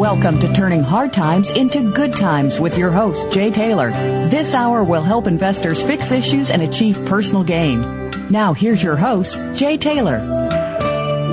[0.00, 3.90] Welcome to Turning Hard Times into Good Times with your host, Jay Taylor.
[4.30, 7.82] This hour will help investors fix issues and achieve personal gain.
[8.30, 10.16] Now, here's your host, Jay Taylor.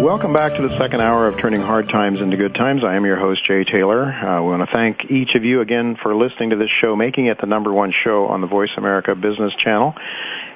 [0.03, 2.83] Welcome back to the second hour of Turning Hard Times into Good Times.
[2.83, 4.03] I am your host, Jay Taylor.
[4.03, 7.27] Uh, we want to thank each of you again for listening to this show, making
[7.27, 9.95] it the number one show on the Voice America Business Channel.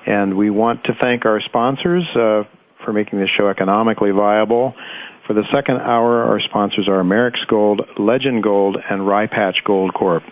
[0.06, 2.44] And we want to thank our sponsors uh,
[2.84, 4.76] for making this show economically viable.
[5.28, 9.94] For the second hour, our sponsors are Amerix Gold, Legend Gold, and Rye Patch Gold
[9.94, 10.24] Corp.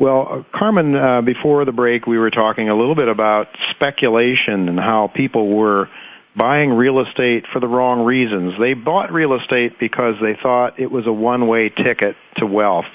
[0.00, 4.78] Well, Carmen, uh, before the break, we were talking a little bit about speculation and
[4.78, 5.88] how people were
[6.34, 8.54] buying real estate for the wrong reasons.
[8.58, 12.86] They bought real estate because they thought it was a one-way ticket to wealth.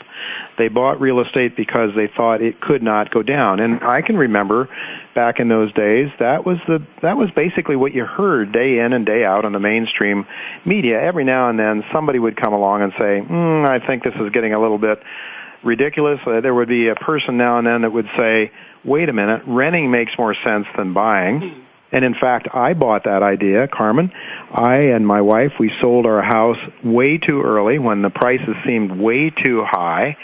[0.57, 3.59] They bought real estate because they thought it could not go down.
[3.59, 4.69] And I can remember
[5.13, 8.93] back in those days, that was the that was basically what you heard day in
[8.93, 10.25] and day out on the mainstream
[10.65, 10.99] media.
[11.01, 14.31] Every now and then, somebody would come along and say, mm, "I think this is
[14.31, 15.01] getting a little bit
[15.63, 18.51] ridiculous." Uh, there would be a person now and then that would say,
[18.83, 23.23] "Wait a minute, renting makes more sense than buying." And in fact, I bought that
[23.23, 24.11] idea, Carmen.
[24.51, 28.91] I and my wife, we sold our house way too early when the prices seemed
[28.91, 30.17] way too high.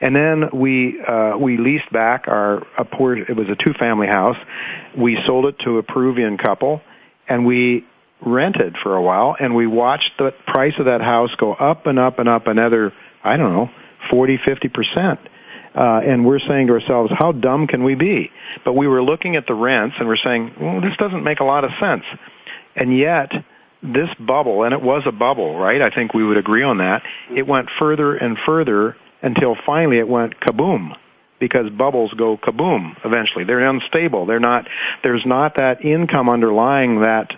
[0.00, 3.16] And then we uh, we leased back our a poor.
[3.16, 4.36] It was a two family house.
[4.96, 6.80] We sold it to a Peruvian couple,
[7.28, 7.84] and we
[8.24, 9.36] rented for a while.
[9.38, 12.92] And we watched the price of that house go up and up and up another
[13.24, 13.70] I don't know
[14.10, 15.20] forty fifty percent
[15.78, 18.30] uh, and we're saying to ourselves, how dumb can we be?
[18.64, 21.44] But we were looking at the rents and we're saying, well, this doesn't make a
[21.44, 22.02] lot of sense.
[22.74, 23.30] And yet,
[23.80, 25.80] this bubble, and it was a bubble, right?
[25.80, 27.02] I think we would agree on that.
[27.30, 30.96] It went further and further until finally it went kaboom.
[31.40, 33.44] Because bubbles go kaboom eventually.
[33.44, 34.26] They're unstable.
[34.26, 34.66] They're not,
[35.04, 37.32] there's not that income underlying that,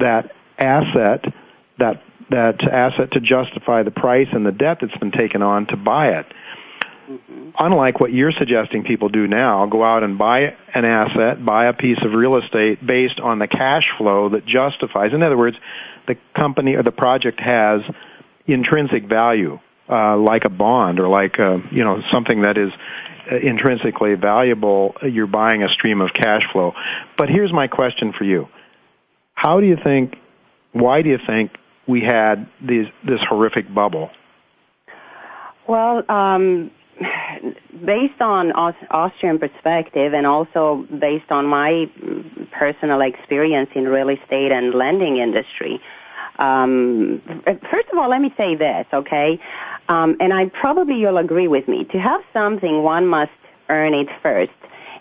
[0.00, 1.32] that asset,
[1.78, 5.76] that, that asset to justify the price and the debt that's been taken on to
[5.76, 6.26] buy it.
[7.08, 7.50] Mm-hmm.
[7.56, 11.72] Unlike what you're suggesting people do now, go out and buy an asset, buy a
[11.72, 15.12] piece of real estate based on the cash flow that justifies.
[15.12, 15.56] In other words,
[16.08, 17.82] the company or the project has
[18.46, 22.72] intrinsic value, uh, like a bond or like a, uh, you know something that is
[23.30, 24.94] uh, intrinsically valuable.
[25.02, 26.72] You're buying a stream of cash flow.
[27.16, 28.48] But here's my question for you:
[29.34, 30.16] How do you think?
[30.72, 31.52] Why do you think
[31.86, 34.10] we had these, this horrific bubble?
[35.68, 36.70] Well, um,
[37.84, 41.90] based on Austrian perspective and also based on my
[42.52, 45.80] personal experience in real estate and lending industry,
[46.38, 47.22] um,
[47.70, 49.40] first of all, let me say this, okay?
[49.88, 51.84] Um, and I probably you'll agree with me.
[51.92, 53.30] To have something, one must
[53.68, 54.52] earn it first.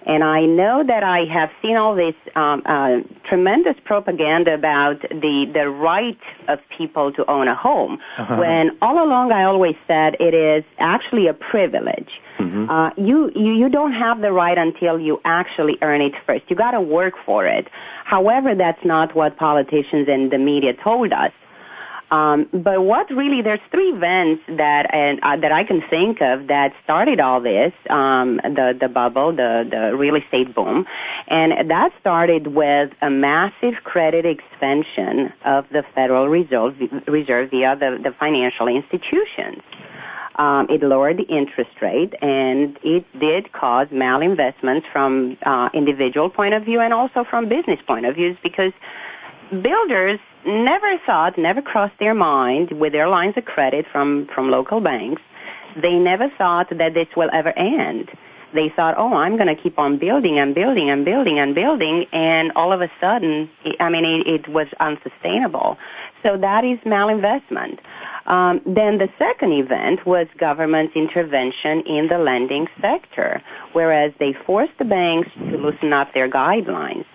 [0.05, 2.97] And I know that I have seen all this um, uh,
[3.27, 7.97] tremendous propaganda about the the right of people to own a home.
[8.19, 8.35] Uh-huh.
[8.35, 12.09] When all along I always said it is actually a privilege.
[12.37, 12.69] Mm-hmm.
[12.69, 16.43] Uh, you, you you don't have the right until you actually earn it first.
[16.49, 17.67] You got to work for it.
[18.03, 21.31] However, that's not what politicians and the media told us.
[22.11, 26.47] Um, but what really, there's three events that and uh, that I can think of
[26.47, 30.85] that started all this, um, the the bubble, the the real estate boom,
[31.27, 36.75] and that started with a massive credit expansion of the Federal Reserve,
[37.07, 39.63] Reserve via the, the financial institutions.
[40.35, 46.53] Um, it lowered the interest rate, and it did cause malinvestments from uh, individual point
[46.53, 48.73] of view and also from business point of views because
[49.49, 54.81] builders never thought, never crossed their mind with their lines of credit from, from local
[54.81, 55.21] banks.
[55.75, 58.11] They never thought that this will ever end.
[58.53, 62.05] They thought, oh, I'm going to keep on building and building and building and building,
[62.13, 63.49] and all of a sudden,
[63.79, 65.77] I mean, it, it was unsustainable.
[66.25, 67.77] So that is malinvestment.
[68.25, 73.43] Um, then the second event was government intervention in the lending sector,
[73.73, 77.05] whereas they forced the banks to loosen up their guidelines.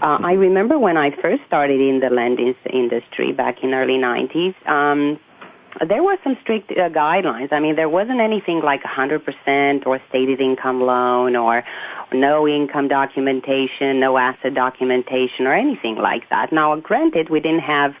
[0.00, 4.54] Uh, I remember when I first started in the lending industry back in early 90s,
[4.66, 5.20] um,
[5.86, 7.52] there were some strict uh, guidelines.
[7.52, 11.62] I mean, there wasn't anything like 100% or stated income loan or
[12.12, 16.52] no income documentation, no asset documentation or anything like that.
[16.52, 17.92] Now, granted, we didn't have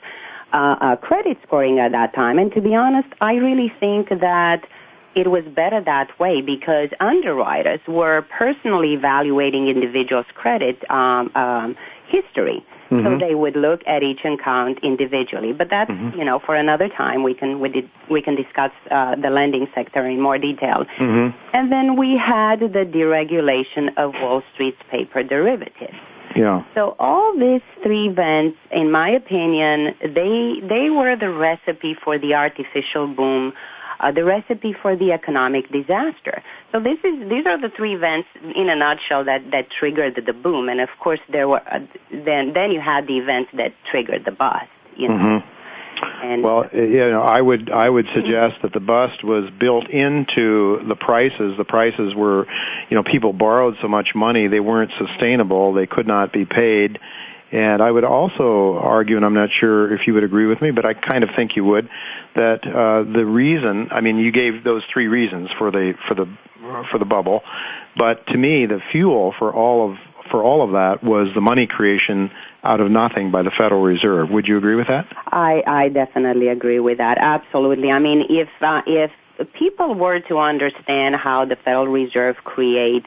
[0.52, 4.66] uh, uh, credit scoring at that time, and to be honest, I really think that
[5.14, 12.64] it was better that way because underwriters were personally evaluating individuals' credit um, um, history.
[12.90, 13.04] Mm-hmm.
[13.04, 15.52] So they would look at each account individually.
[15.52, 16.18] But that's mm-hmm.
[16.18, 19.66] you know for another time we can we, did, we can discuss uh, the lending
[19.74, 20.86] sector in more detail.
[20.98, 21.36] Mm-hmm.
[21.52, 25.98] And then we had the deregulation of Wall Street's paper derivatives.
[26.38, 26.64] Yeah.
[26.74, 32.34] So all these three events, in my opinion, they they were the recipe for the
[32.34, 33.52] artificial boom
[34.00, 36.42] uh, the recipe for the economic disaster.
[36.72, 40.32] So this is these are the three events in a nutshell that that triggered the
[40.32, 41.80] boom, and of course there were uh,
[42.10, 44.66] then then you had the events that triggered the bust.
[44.96, 45.14] You know.
[45.14, 45.57] Mm-hmm.
[46.02, 50.84] And well, you know, I would I would suggest that the bust was built into
[50.86, 51.56] the prices.
[51.56, 52.46] The prices were,
[52.90, 55.72] you know, people borrowed so much money they weren't sustainable.
[55.72, 56.98] They could not be paid.
[57.50, 60.70] And I would also argue, and I'm not sure if you would agree with me,
[60.70, 61.88] but I kind of think you would,
[62.34, 66.26] that uh, the reason I mean you gave those three reasons for the for the
[66.90, 67.42] for the bubble,
[67.96, 69.96] but to me the fuel for all of
[70.30, 72.30] for all of that was the money creation
[72.64, 74.30] out of nothing by the Federal Reserve.
[74.30, 75.06] Would you agree with that?
[75.26, 77.18] I I definitely agree with that.
[77.18, 77.90] Absolutely.
[77.90, 79.10] I mean if uh, if
[79.54, 83.06] people were to understand how the Federal Reserve creates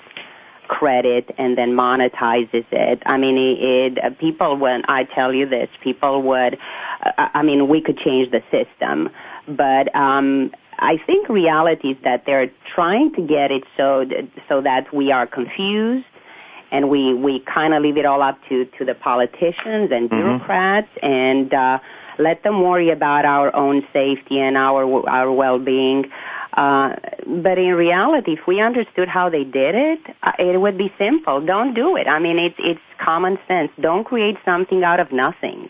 [0.71, 3.03] credit and then monetizes it.
[3.05, 6.57] I mean, it, it people when I tell you this, people would.
[7.03, 9.09] Uh, I mean, we could change the system,
[9.47, 14.61] but um, I think reality is that they're trying to get it so that, so
[14.61, 16.05] that we are confused
[16.71, 20.15] and we we kind of leave it all up to to the politicians and mm-hmm.
[20.15, 21.05] bureaucrats mm-hmm.
[21.05, 21.79] and uh
[22.19, 26.05] let them worry about our own safety and our our well-being
[26.53, 26.95] uh,
[27.43, 31.39] but in reality, if we understood how they did it, uh, it would be simple.
[31.45, 32.07] Don't do it.
[32.07, 33.71] I mean, it's it's common sense.
[33.79, 35.69] Don't create something out of nothing.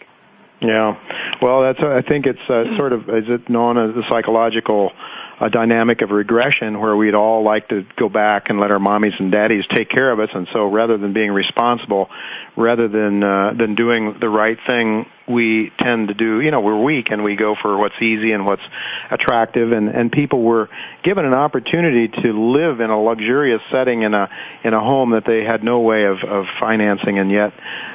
[0.59, 0.97] Yeah,
[1.41, 4.91] well, that's I think it's uh, sort of is it known as the psychological
[5.41, 9.19] a dynamic of regression where we'd all like to go back and let our mommies
[9.19, 10.29] and daddies take care of us.
[10.35, 12.09] And so rather than being responsible
[12.55, 16.81] rather than uh, than doing the right thing we tend to do you know we're
[16.81, 18.61] weak and we go for what's easy and what's
[19.09, 19.71] attractive.
[19.71, 20.69] And and people were
[21.03, 24.29] given an opportunity to live in a luxurious setting in a
[24.63, 27.17] in a home that they had no way of of financing.
[27.17, 27.53] And yet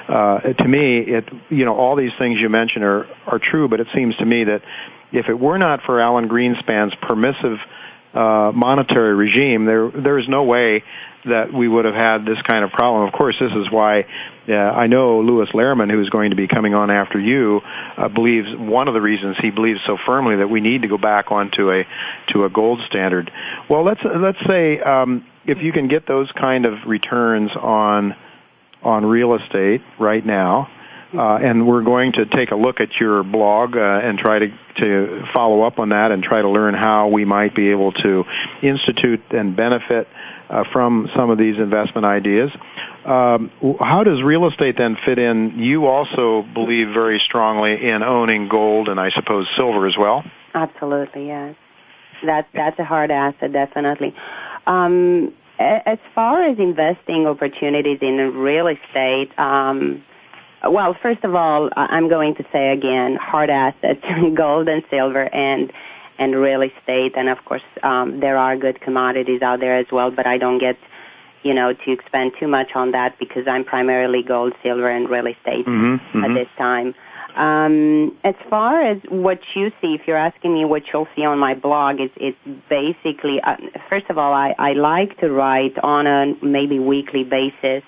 [0.09, 3.79] uh to me it you know all these things you mentioned are are true but
[3.79, 4.63] it seems to me that
[5.13, 7.59] if it were not for Alan Greenspan's permissive
[8.15, 10.83] uh, monetary regime, there there is no way
[11.27, 13.07] that we would have had this kind of problem.
[13.07, 14.07] Of course, this is why
[14.49, 17.61] uh, I know Lewis Lehrman, who is going to be coming on after you,
[17.97, 20.99] uh, believes one of the reasons he believes so firmly that we need to go
[20.99, 21.85] back onto a
[22.29, 23.31] to a gold standard.
[23.69, 28.15] Well, let's let's say um, if you can get those kind of returns on
[28.83, 30.69] on real estate right now,
[31.19, 34.49] and we're going to take a look at your blog uh, and try to,
[34.79, 38.25] to follow up on that and try to learn how we might be able to
[38.63, 40.09] institute and benefit
[40.49, 42.51] uh, from some of these investment ideas.
[43.05, 45.59] Um, how does real estate then fit in?
[45.59, 50.25] You also believe very strongly in owning gold and I suppose silver as well.
[50.55, 51.55] Absolutely, yes.
[52.25, 54.15] That's that's a hard asset, definitely.
[54.67, 60.03] Um, as far as investing opportunities in real estate, um,
[60.71, 64.01] well, first of all, I'm going to say again, hard assets,
[64.35, 65.73] gold and silver, and
[66.19, 70.11] and real estate, and of course, um, there are good commodities out there as well.
[70.11, 70.79] But I don't get,
[71.43, 75.27] you know, to expand too much on that because I'm primarily gold, silver, and real
[75.27, 76.25] estate mm-hmm, mm-hmm.
[76.25, 76.95] at this time.
[77.37, 81.39] Um, as far as what you see, if you're asking me what you'll see on
[81.39, 82.39] my blog, it's, it's
[82.71, 83.57] basically, uh,
[83.91, 87.83] first of all, I, I like to write on a maybe weekly basis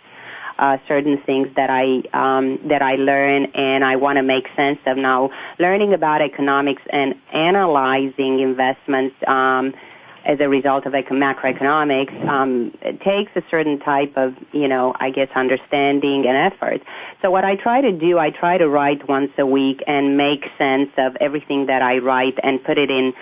[0.59, 4.79] uh, certain things that I um, that I learn and I want to make sense
[4.87, 4.97] of.
[4.97, 9.17] Now, learning about economics and analyzing investments.
[9.27, 9.75] Um,
[10.25, 14.93] as a result of like macroeconomics, um, it takes a certain type of, you know,
[15.01, 16.83] I guess understanding and effort.
[17.23, 20.45] So what I try to do, I try to write once a week and make
[20.59, 23.15] sense of everything that I write and put it in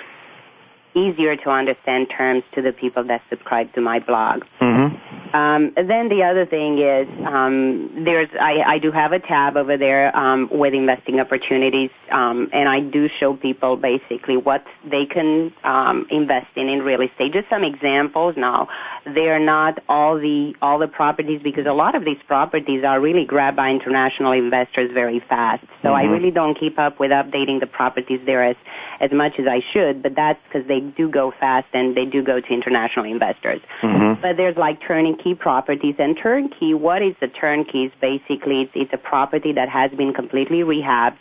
[0.96, 4.42] easier to understand terms to the people that subscribe to my blog.
[4.60, 5.36] Mm-hmm.
[5.36, 9.76] Um, then the other thing is um, there's I, I do have a tab over
[9.76, 15.52] there um, with investing opportunities, um, and I do show people basically what they can
[15.62, 17.34] um, invest in in real estate.
[17.34, 18.34] Just some examples.
[18.38, 18.68] Now,
[19.04, 23.26] they're not all the all the properties because a lot of these properties are really
[23.26, 25.64] grabbed by international investors very fast.
[25.82, 25.96] So mm-hmm.
[25.96, 28.56] I really don't keep up with updating the properties there as
[29.00, 30.02] as much as I should.
[30.02, 33.60] But that's because they do go fast and they do go to international investors.
[33.82, 34.22] Mm-hmm.
[34.22, 36.74] But there's like turnkey properties and turnkey.
[36.74, 37.84] What is the turnkey?
[37.84, 41.18] Is basically it's, it's a property that has been completely rehabbed.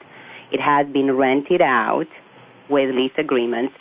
[0.51, 2.07] It has been rented out
[2.69, 3.73] with lease agreements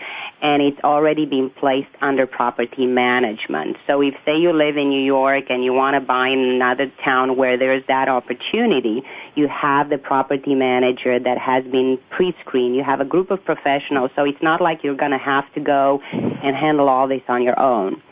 [0.43, 3.77] and it's already been placed under property management.
[3.87, 6.93] So if say you live in New York and you want to buy in another
[7.05, 9.03] town where there's that opportunity,
[9.35, 12.77] you have the property manager that has been pre-screened.
[12.77, 15.61] You have a group of professionals, so it's not like you're going to have to
[15.61, 18.03] go and handle all this on your own.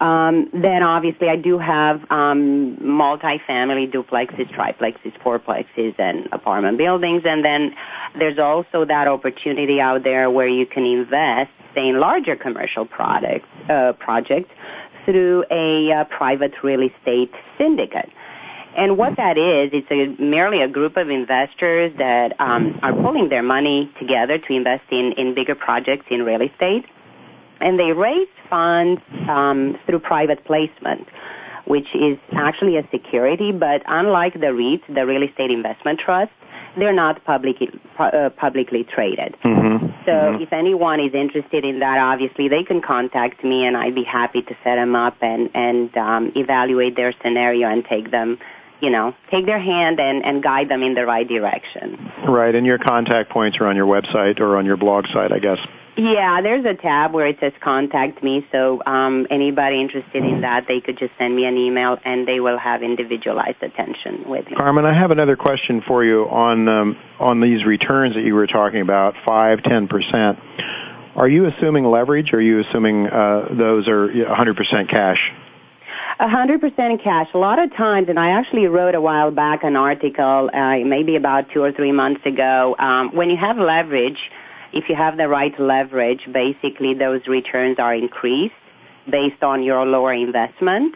[0.00, 7.22] Um, then obviously I do have um, multi-family duplexes, triplexes, fourplexes, and apartment buildings.
[7.26, 7.74] And then
[8.18, 13.46] there's also that opportunity out there where you can invest, say, in larger commercial products,
[13.68, 14.50] uh, projects
[15.04, 18.08] through a uh, private real estate syndicate.
[18.76, 23.28] And what that is, it's a, merely a group of investors that um, are pulling
[23.28, 26.86] their money together to invest in, in bigger projects in real estate
[27.60, 31.06] and they raise funds um, through private placement,
[31.66, 36.32] which is actually a security, but unlike the REIT, the real estate investment trust,
[36.76, 39.34] they're not publicly uh, publicly traded.
[39.44, 39.86] Mm-hmm.
[40.06, 40.42] So mm-hmm.
[40.42, 44.42] if anyone is interested in that, obviously they can contact me, and I'd be happy
[44.42, 48.38] to set them up and and um, evaluate their scenario and take them
[48.80, 52.10] you know, take their hand and, and guide them in the right direction.
[52.26, 55.38] Right, and your contact points are on your website or on your blog site, I
[55.38, 55.58] guess.
[55.96, 58.46] Yeah, there's a tab where it says contact me.
[58.52, 62.40] So um, anybody interested in that, they could just send me an email, and they
[62.40, 64.56] will have individualized attention with me.
[64.56, 68.46] Carmen, I have another question for you on um, on these returns that you were
[68.46, 70.38] talking about, five, ten percent.
[71.16, 72.32] Are you assuming leverage?
[72.32, 75.32] Or are you assuming uh, those are 100% cash?
[76.20, 77.28] 100% cash.
[77.34, 81.16] A lot of times, and I actually wrote a while back an article, uh, maybe
[81.16, 84.18] about two or three months ago, um, when you have leverage,
[84.72, 88.54] if you have the right leverage, basically those returns are increased
[89.10, 90.94] based on your lower investment.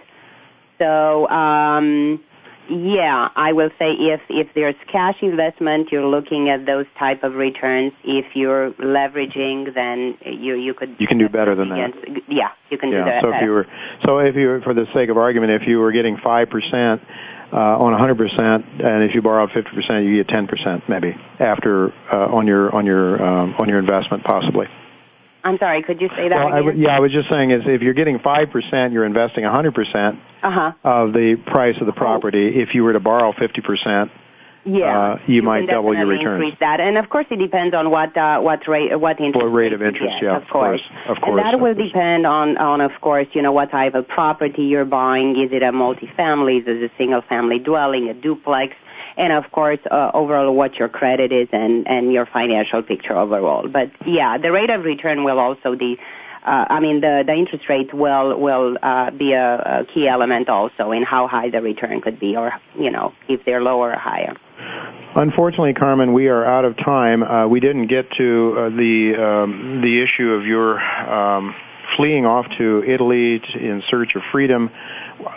[0.78, 2.22] So, um,
[2.68, 7.34] yeah, I will say if if there's cash investment, you're looking at those type of
[7.34, 7.92] returns.
[8.04, 11.92] If you're leveraging, then you you could you can do better than that.
[12.26, 13.22] Yeah, you can yeah, do that.
[13.22, 13.66] So if you were
[14.06, 17.02] so if you were, for the sake of argument, if you were getting five percent
[17.02, 22.46] uh, on 100%, and if you borrow 50%, you get 10% maybe after uh, on
[22.46, 24.66] your on your um, on your investment possibly.
[25.44, 26.78] I'm sorry, could you say that again?
[26.78, 30.72] Yeah, I was just saying is if you're getting 5%, you're investing 100% uh-huh.
[30.82, 32.62] of the price of the property.
[32.62, 34.10] If you were to borrow 50%,
[34.64, 36.42] yeah, uh, you, might double your returns.
[36.42, 39.52] Increase that, and of course, it depends on what uh, what rate what interest what
[39.52, 40.22] rate of interest.
[40.22, 43.52] yeah, of course, of course, and that will depend on on of course you know
[43.52, 45.40] what type of property you're buying.
[45.40, 46.62] Is it a multifamily?
[46.62, 48.08] Is it a single family dwelling?
[48.08, 48.74] A duplex?
[49.16, 53.68] And of course, uh, overall, what your credit is and and your financial picture overall.
[53.68, 56.04] But yeah, the rate of return will also be uh,
[56.44, 61.02] I mean, the, the interest rate will will uh, be a, key element also in
[61.02, 64.34] how high the return could be, or you know, if they're lower or higher.
[65.16, 67.22] Unfortunately, Carmen, we are out of time.
[67.22, 71.54] Uh, we didn't get to uh, the um, the issue of your um,
[71.96, 74.70] fleeing off to Italy in search of freedom.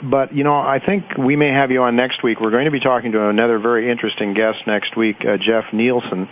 [0.04, 2.40] But you know, I think we may have you on next week.
[2.42, 6.28] We're going to be talking to another very interesting guest next week, uh, Jeff Nielsen.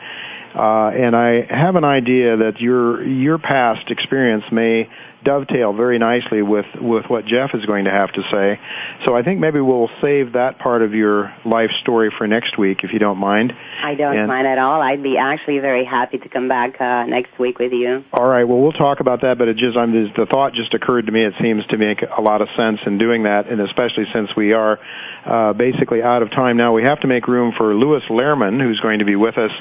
[0.55, 4.89] Uh, and I have an idea that your your past experience may
[5.25, 8.59] dovetail very nicely with with what Jeff is going to have to say.
[9.05, 12.83] So I think maybe we'll save that part of your life story for next week,
[12.83, 13.51] if you don't mind.
[13.83, 14.81] I don't and, mind at all.
[14.81, 18.05] I'd be actually very happy to come back uh, next week with you.
[18.13, 18.45] All right.
[18.45, 19.38] Well, we'll talk about that.
[19.38, 21.25] But it just I'm, the thought just occurred to me.
[21.25, 24.53] It seems to make a lot of sense in doing that, and especially since we
[24.53, 24.79] are
[25.25, 26.74] uh, basically out of time now.
[26.74, 29.51] We have to make room for Lewis Lehrman, who's going to be with us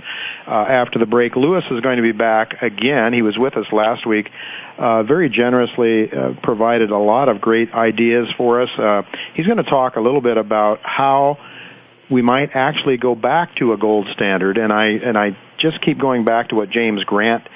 [0.47, 1.37] uh, after the break.
[1.37, 3.13] Lewis is going to be back again.
[3.13, 4.31] He was with us last week.
[4.77, 8.71] Uh, very generously uh, provided a lot of great ideas for us.
[8.79, 9.03] Uh,
[9.35, 11.39] he's going to talk a little bit about how
[12.11, 15.99] we might actually go back to a gold standard, and I and I just keep
[15.99, 17.49] going back to what James Grant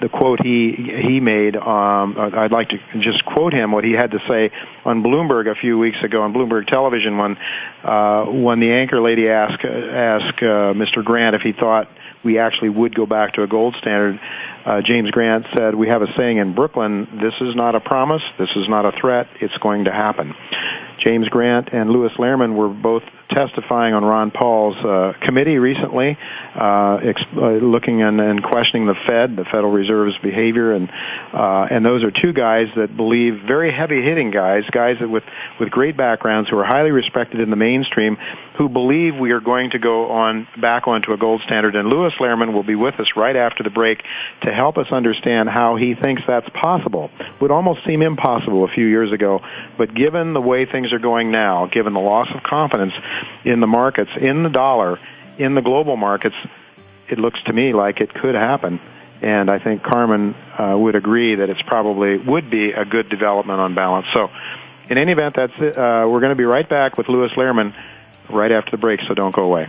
[0.00, 1.56] the quote he he made.
[1.56, 4.50] Um, I'd like to just quote him what he had to say
[4.84, 7.36] on Bloomberg a few weeks ago on Bloomberg Television when
[7.84, 11.04] uh, when the anchor lady asked asked uh, Mr.
[11.04, 11.88] Grant if he thought
[12.24, 14.18] we actually would go back to a gold standard.
[14.64, 18.22] Uh, James Grant said, "We have a saying in Brooklyn: This is not a promise.
[18.38, 19.28] This is not a threat.
[19.40, 20.34] It's going to happen."
[20.98, 26.16] James Grant and Lewis Lehrman were both testifying on Ron Paul's uh, committee recently,
[26.54, 30.90] uh, exp- uh, looking and, and, questioning the Fed, the Federal Reserve's behavior, and
[31.32, 35.24] uh, and those are two guys that believe very heavy hitting guys, guys that with
[35.60, 38.16] with great backgrounds who are highly respected in the mainstream,
[38.58, 41.76] who believe we are going to go on back onto a gold standard.
[41.76, 44.02] And Lewis Lehrman will be with us right after the break
[44.42, 47.08] to help us understand how he thinks that's possible.
[47.40, 49.42] Would almost seem impossible a few years ago,
[49.78, 52.94] but given the way things are going now, given the loss of confidence
[53.44, 54.98] in the markets, in the dollar,
[55.38, 56.36] in the global markets,
[57.08, 58.80] it looks to me like it could happen.
[59.22, 63.60] And I think Carmen uh, would agree that it's probably would be a good development
[63.60, 64.06] on balance.
[64.12, 64.30] So,
[64.90, 65.76] in any event, that's it.
[65.76, 67.74] Uh, we're going to be right back with Lewis Lehrman
[68.30, 69.00] right after the break.
[69.06, 69.68] So don't go away.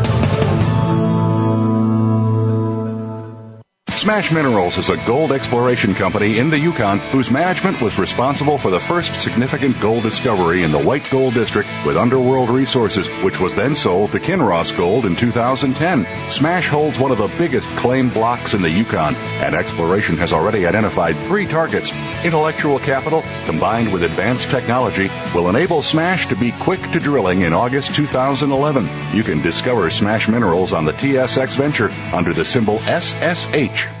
[4.01, 8.71] Smash Minerals is a gold exploration company in the Yukon whose management was responsible for
[8.71, 13.53] the first significant gold discovery in the White Gold District with Underworld Resources, which was
[13.53, 16.31] then sold to Kinross Gold in 2010.
[16.31, 20.65] Smash holds one of the biggest claim blocks in the Yukon, and exploration has already
[20.65, 21.91] identified three targets.
[22.25, 27.53] Intellectual capital combined with advanced technology will enable Smash to be quick to drilling in
[27.53, 29.15] August 2011.
[29.15, 34.00] You can discover Smash Minerals on the TSX Venture under the symbol SSH.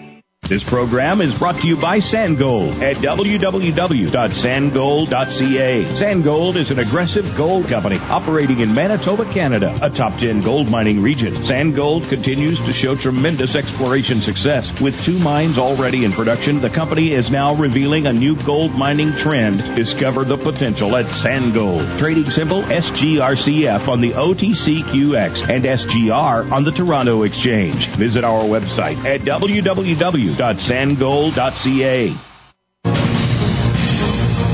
[0.51, 5.85] This program is brought to you by San Gold at www.sangold.ca.
[5.85, 11.01] Sandgold is an aggressive gold company operating in Manitoba, Canada, a top 10 gold mining
[11.01, 11.37] region.
[11.37, 14.81] San Gold continues to show tremendous exploration success.
[14.81, 19.13] With two mines already in production, the company is now revealing a new gold mining
[19.13, 19.77] trend.
[19.77, 21.83] Discover the potential at San Gold.
[21.97, 27.87] Trading symbol SGRCF on the OTCQX and SGR on the Toronto Exchange.
[27.91, 32.15] Visit our website at www www.sangold.ca.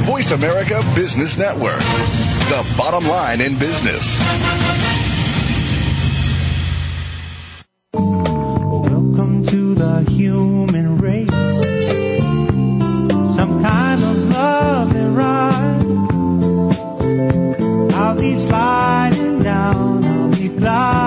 [0.06, 1.80] Voice America Business Network.
[1.80, 4.19] The bottom line in business.
[7.93, 11.30] Welcome to the human race.
[13.36, 15.86] Some kind of love and ride.
[17.93, 21.07] I'll be sliding down, I'll be gliding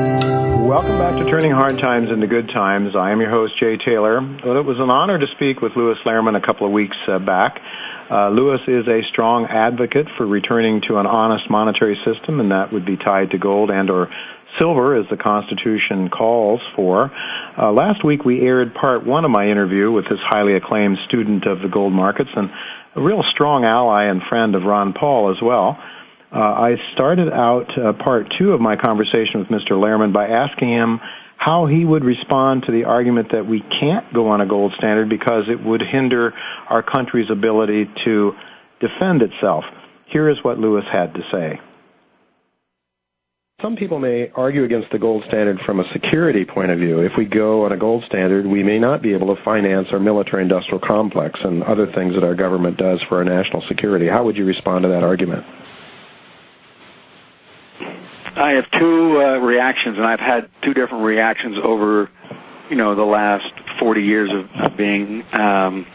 [0.71, 2.95] Welcome back to Turning Hard Times into Good Times.
[2.95, 4.21] I am your host, Jay Taylor.
[4.21, 7.19] Well, it was an honor to speak with Lewis Lehrman a couple of weeks uh,
[7.19, 7.59] back.
[8.09, 12.71] Uh, Lewis is a strong advocate for returning to an honest monetary system, and that
[12.71, 14.09] would be tied to gold and or
[14.59, 17.11] silver, as the Constitution calls for.
[17.57, 21.45] Uh, last week we aired part one of my interview with this highly acclaimed student
[21.47, 22.49] of the gold markets and
[22.95, 25.77] a real strong ally and friend of Ron Paul as well.
[26.33, 29.71] Uh, I started out uh, part two of my conversation with Mr.
[29.71, 31.01] Lehrman by asking him
[31.35, 35.09] how he would respond to the argument that we can't go on a gold standard
[35.09, 36.33] because it would hinder
[36.69, 38.33] our country's ability to
[38.79, 39.65] defend itself.
[40.05, 41.59] Here is what Lewis had to say.
[43.61, 46.99] some people may argue against the gold standard from a security point of view.
[46.99, 49.99] If we go on a gold standard, we may not be able to finance our
[49.99, 54.07] military industrial complex and other things that our government does for our national security.
[54.07, 55.45] How would you respond to that argument?
[58.35, 62.09] I have two uh, reactions, and I've had two different reactions over,
[62.69, 65.85] you know, the last 40 years of, being um,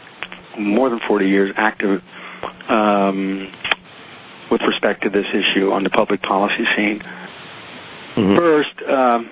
[0.59, 2.01] more than 40 years active
[2.69, 3.51] um,
[4.51, 6.99] with respect to this issue on the public policy scene.
[8.15, 8.35] Mm-hmm.
[8.35, 9.31] First, um,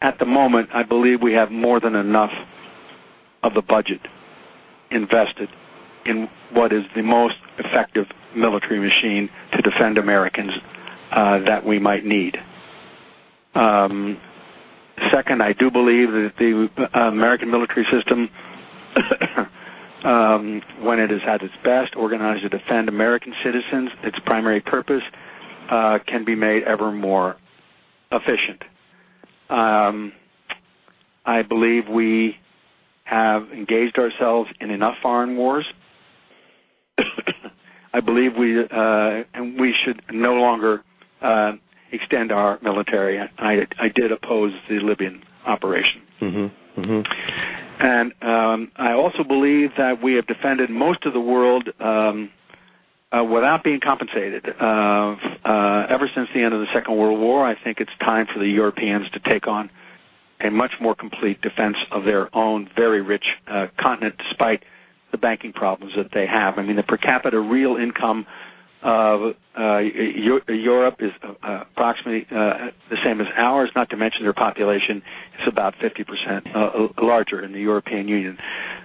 [0.00, 2.32] at the moment, I believe we have more than enough
[3.42, 4.00] of the budget
[4.90, 5.48] invested
[6.06, 10.52] in what is the most effective military machine to defend Americans
[11.14, 12.36] that we might need.
[13.54, 14.20] Um,
[15.10, 18.28] second, I do believe that the uh, American military system,
[20.04, 25.02] um, when it is at its best, organized to defend American citizens, its primary purpose,
[25.70, 27.36] uh, can be made ever more
[28.10, 28.62] efficient.
[29.50, 30.12] Um,
[31.24, 32.36] I believe we
[33.04, 35.66] have engaged ourselves in enough foreign wars.
[37.94, 40.82] I believe we uh, and we should no longer uh,
[41.92, 43.20] extend our military.
[43.38, 46.02] I, I did oppose the Libyan operation.
[46.20, 46.80] Mm-hmm.
[46.80, 47.84] Mm-hmm.
[47.84, 52.30] And um, I also believe that we have defended most of the world um,
[53.12, 54.48] uh, without being compensated.
[54.60, 58.26] Uh, uh, ever since the end of the Second World War, I think it's time
[58.32, 59.70] for the Europeans to take on
[60.40, 64.64] a much more complete defense of their own very rich uh, continent, despite
[65.10, 66.58] the banking problems that they have.
[66.58, 68.53] I mean, the per capita real income uh,
[70.48, 75.02] Europe is uh, approximately uh, the same as ours, not to mention their population
[75.40, 78.38] is about 50% uh, larger in the European Union.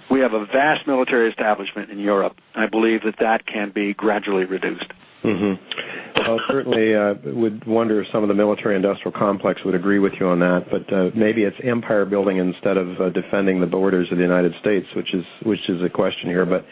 [0.10, 2.38] We have a vast military establishment in Europe.
[2.56, 4.92] I believe that that can be gradually reduced.
[5.24, 6.24] Mm-hmm.
[6.26, 10.28] Well, certainly uh, would wonder if some of the military-industrial complex would agree with you
[10.28, 14.18] on that, but uh, maybe it's empire building instead of uh, defending the borders of
[14.18, 16.46] the United States, which is which is a question here.
[16.46, 16.66] But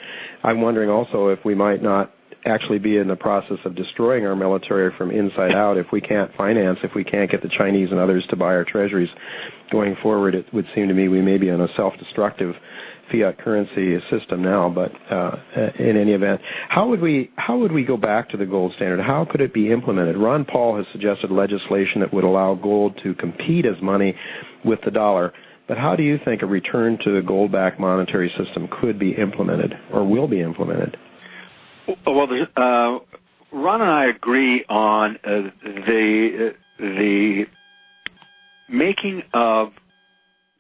[0.44, 2.14] I'm wondering also if we might not
[2.46, 6.34] actually be in the process of destroying our military from inside out if we can't
[6.36, 9.10] finance, if we can't get the Chinese and others to buy our treasuries.
[9.72, 12.56] Going forward, it would seem to me we may be in a self-destructive
[13.12, 14.70] fiat currency system now.
[14.70, 15.38] But uh,
[15.80, 19.02] in any event, how would we how would we go back to the gold standard?
[19.02, 20.18] How could it be implemented?
[20.18, 24.16] Ron Paul has suggested legislation that would allow gold to compete as money
[24.64, 25.34] with the dollar.
[25.68, 29.78] But how do you think a return to the gold-backed monetary system could be implemented
[29.92, 30.98] or will be implemented?
[31.88, 33.00] Well, uh,
[33.52, 37.48] Ron and I agree on uh, the uh, the
[38.70, 39.72] making of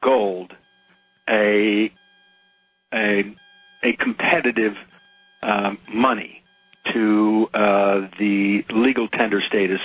[0.01, 0.53] gold
[1.29, 1.91] a
[2.93, 3.35] a
[3.83, 4.75] a competitive
[5.41, 6.43] um, money
[6.93, 9.81] to uh, the legal tender status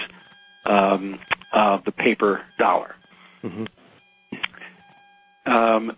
[0.65, 1.19] um,
[1.53, 2.95] of the paper dollar.
[3.43, 3.65] Mm-hmm.
[5.53, 5.97] Um,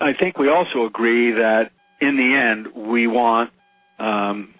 [0.00, 3.50] I think we also agree that in the end we want
[3.98, 4.54] um,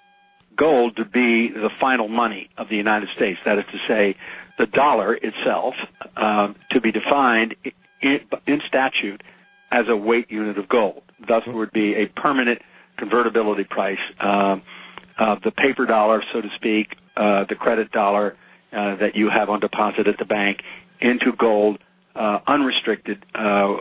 [0.62, 3.40] gold to be the final money of the United States.
[3.44, 4.16] That is to say,
[4.59, 5.75] the dollar itself
[6.16, 7.57] uh, to be defined
[8.01, 9.25] in, in, statute
[9.72, 11.03] as a weight unit of gold.
[11.27, 12.62] Thus, there would be a permanent
[12.96, 14.59] convertibility price uh,
[15.18, 18.37] of the paper dollar, so to speak, uh, the credit dollar
[18.72, 20.62] uh, that you have on deposit at the bank,
[21.01, 21.81] into gold,
[22.14, 23.79] uh, unrestricted, uh,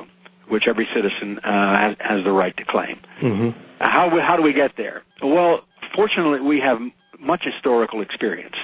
[0.48, 3.00] which every citizen has, has, the right to claim.
[3.22, 3.50] Mm-hmm.
[3.80, 5.04] How how do we get there?
[5.22, 5.62] Well,
[5.96, 6.80] fortunately, we have
[7.20, 8.56] much historical experience.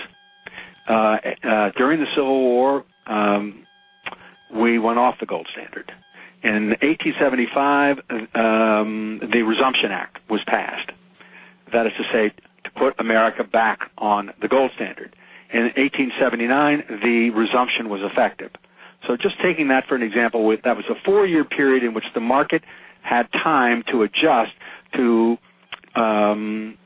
[0.88, 3.66] Uh, uh, during the Civil War, um,
[4.54, 5.92] we went off the gold standard.
[6.44, 8.00] In 1875,
[8.36, 10.92] um, the Resumption Act was passed.
[11.74, 12.32] That is to say,
[12.64, 15.16] to put America back on the gold standard.
[15.52, 18.52] In 1879, the resumption was effective.
[19.06, 22.20] So just taking that for an example, that was a four-year period in which the
[22.20, 22.64] market
[23.02, 24.52] had time to adjust
[24.96, 25.38] to
[25.96, 26.78] um,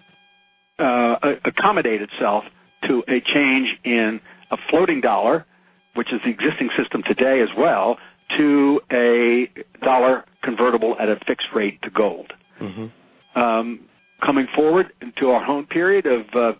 [0.81, 2.45] accommodate itself
[2.87, 5.45] to a change in a floating dollar,
[5.93, 7.97] which is the existing system today as well,
[8.37, 9.49] to a
[9.83, 12.33] dollar convertible at a fixed rate to gold.
[12.59, 13.39] Mm-hmm.
[13.39, 13.81] Um,
[14.21, 16.53] coming forward into our home period of uh,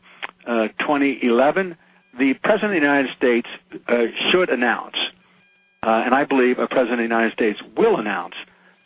[0.46, 1.78] uh, 2011,
[2.18, 3.48] the President of the United States
[3.88, 4.96] uh, should announce,
[5.84, 8.36] uh, and I believe a President of the United States will announce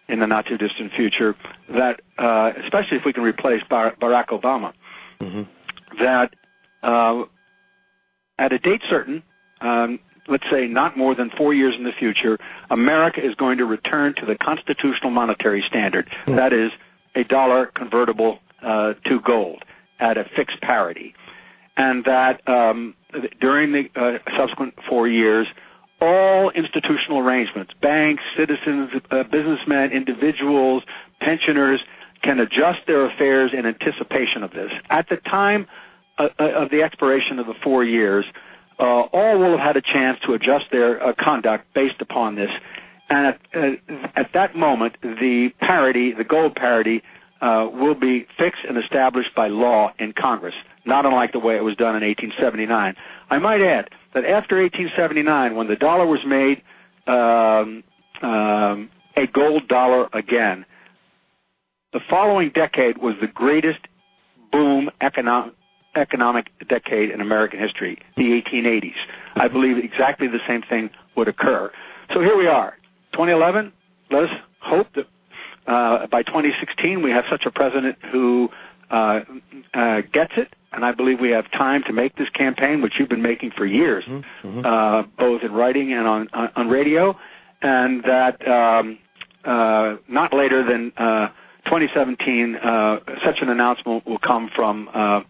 [0.08, 1.36] in the not too distant future
[1.70, 4.74] that, uh, especially if we can replace Bar- Barack Obama,
[5.20, 5.44] mm-hmm.
[6.00, 6.34] that
[6.84, 7.24] uh,
[8.38, 9.24] at a date certain,
[9.62, 12.38] um, let's say not more than four years in the future,
[12.70, 16.08] America is going to return to the constitutional monetary standard.
[16.08, 16.36] Mm-hmm.
[16.36, 16.72] That is
[17.16, 19.64] a dollar convertible uh, to gold
[20.00, 21.14] at a fixed parity.
[21.78, 22.96] and that um,
[23.40, 25.48] during the uh, subsequent four years,
[26.02, 30.84] all institutional arrangements, banks, citizens, uh, businessmen, individuals,
[31.20, 31.82] pensioners,
[32.26, 34.72] can adjust their affairs in anticipation of this.
[34.90, 35.68] At the time
[36.18, 38.26] uh, uh of the expiration of the four years,
[38.80, 42.52] uh, all will have had a chance to adjust their conduct based upon this.
[43.10, 43.40] And at,
[44.16, 47.04] at, that moment, the parity, the gold parity,
[47.42, 51.76] will be fixed and established by law in Congress, not unlike the way it was
[51.76, 52.96] done in 1879.
[53.30, 56.64] I might add that after 1879, when the dollar was made
[57.06, 57.84] um,
[58.22, 60.66] um, a gold dollar again,
[61.96, 63.80] the following decade was the greatest
[64.52, 65.54] boom economic
[65.96, 68.98] economic decade in American history, the 1880s.
[69.38, 71.72] I believe exactly the same thing would occur.
[72.14, 72.78] So here we are,
[73.14, 73.72] 2011.
[74.12, 74.30] Let us
[74.60, 75.08] hope that
[75.68, 78.50] uh, by 2016 we have such a president who
[78.92, 79.22] uh,
[79.74, 83.08] uh, gets it, and I believe we have time to make this campaign, which you've
[83.08, 84.48] been making for years, mm-hmm.
[84.48, 84.66] mm-hmm.
[84.66, 87.18] uh, both in writing and on on, on radio,
[87.62, 89.00] and that um,
[89.46, 91.30] uh, not later than uh,
[91.66, 95.22] 2017, uh, such an announcement will come from uh,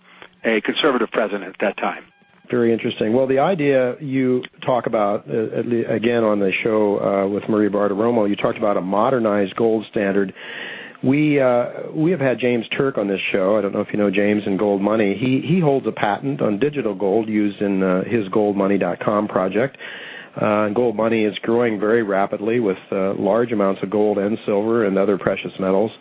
[0.43, 2.03] a conservative president at that time.
[2.49, 3.13] Very interesting.
[3.13, 8.29] Well, the idea you talk about, uh, again on the show uh, with Maria Bartiromo,
[8.29, 10.33] you talked about a modernized gold standard.
[11.03, 13.57] We uh, we have had James Turk on this show.
[13.57, 15.15] I don't know if you know James and Gold Money.
[15.15, 19.77] He he holds a patent on digital gold used in uh, his GoldMoney.com project.
[20.35, 24.85] Uh, gold money is growing very rapidly with uh, large amounts of gold and silver
[24.85, 25.91] and other precious metals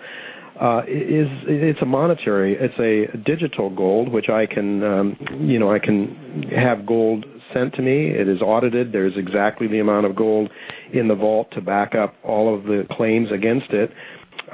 [0.60, 5.70] uh, is it's a monetary, it's a digital gold, which I can, um, you know,
[5.72, 8.10] I can have gold sent to me.
[8.10, 8.92] It is audited.
[8.92, 10.50] There's exactly the amount of gold
[10.92, 13.92] in the vault to back up all of the claims against it.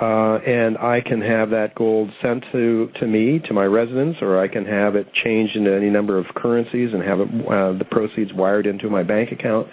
[0.01, 4.39] Uh, and I can have that gold sent to, to me, to my residence, or
[4.39, 7.85] I can have it changed into any number of currencies and have it, uh, the
[7.85, 9.69] proceeds wired into my bank account.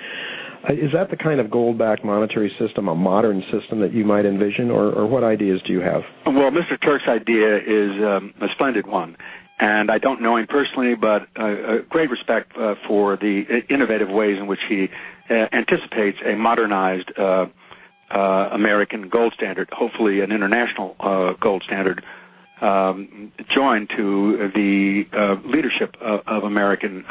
[0.67, 4.25] Uh, is that the kind of gold-backed monetary system, a modern system that you might
[4.25, 6.03] envision, or, or what ideas do you have?
[6.25, 6.81] Well, Mr.
[6.81, 9.15] Turk's idea is um, a splendid one.
[9.59, 14.37] And I don't know him personally, but uh, great respect uh, for the innovative ways
[14.37, 14.89] in which he
[15.29, 17.47] uh, anticipates a modernized uh, uh,
[18.09, 20.95] American gold standard, hopefully an international
[21.39, 22.03] gold standard,
[22.61, 25.07] um, joined to the
[25.45, 27.05] leadership of, of American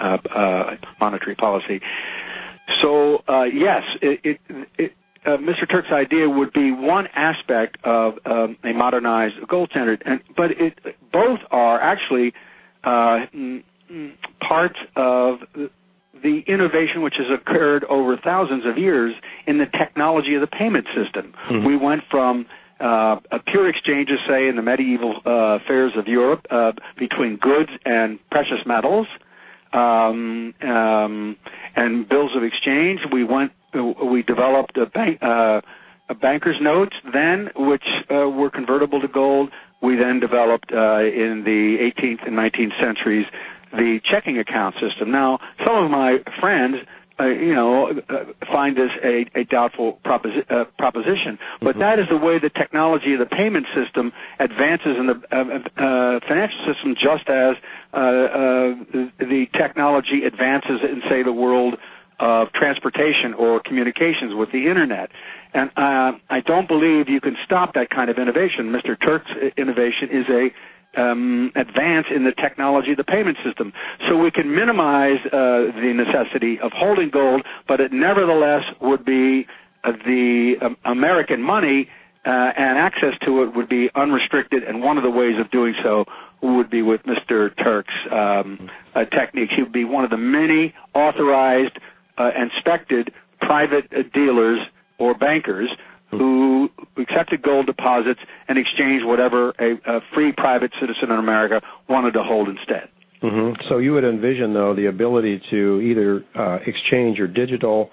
[1.00, 1.80] monetary policy.
[2.80, 4.40] So uh, yes, it, it,
[4.76, 4.92] it,
[5.24, 5.68] uh, Mr.
[5.68, 10.78] Turk's idea would be one aspect of um, a modernized gold standard, and but it
[11.12, 12.32] both are actually
[12.84, 13.26] uh,
[14.40, 15.40] parts of
[16.22, 19.14] the innovation which has occurred over thousands of years
[19.46, 21.34] in the technology of the payment system.
[21.48, 21.66] Mm-hmm.
[21.66, 22.46] We went from
[22.80, 27.70] uh, a pure exchanges, say, in the medieval uh, fairs of Europe, uh, between goods
[27.84, 29.06] and precious metals,
[29.72, 31.36] um, um,
[31.74, 33.00] and bills of exchange.
[33.10, 35.62] We went, we developed a bank, uh,
[36.08, 39.50] a banker's notes then, which uh, were convertible to gold.
[39.80, 43.26] We then developed uh, in the 18th and 19th centuries
[43.76, 45.10] the checking account system.
[45.10, 46.76] Now, some of my friends
[47.18, 51.38] uh, you know, uh, find this a, a doubtful proposi- uh, proposition.
[51.60, 51.80] But mm-hmm.
[51.80, 56.20] that is the way the technology of the payment system advances in the uh, uh,
[56.28, 57.56] financial system, just as
[57.94, 58.74] uh,
[59.18, 61.78] the technology advances in, say, the world
[62.18, 65.10] of transportation or communications with the internet.
[65.54, 68.72] And I don't believe you can stop that kind of innovation.
[68.72, 68.98] Mr.
[69.00, 70.52] Turk's innovation is a
[70.96, 73.72] um, advance in the technology of the payment system.
[74.08, 79.46] So we can minimize uh, the necessity of holding gold, but it nevertheless would be
[79.84, 81.88] uh, the um, American money
[82.24, 84.64] uh, and access to it would be unrestricted.
[84.64, 86.06] And one of the ways of doing so
[86.42, 87.54] would be with Mr.
[87.56, 89.54] Turk's um, uh, techniques.
[89.54, 91.78] He would be one of the many authorized,
[92.18, 94.60] uh, inspected private uh, dealers
[94.98, 95.70] or bankers
[96.10, 102.12] who accepted gold deposits and exchanged whatever a, a free private citizen in America wanted
[102.14, 102.88] to hold instead.
[103.22, 103.60] Mm-hmm.
[103.68, 107.90] So you would envision, though, the ability to either uh, exchange your digital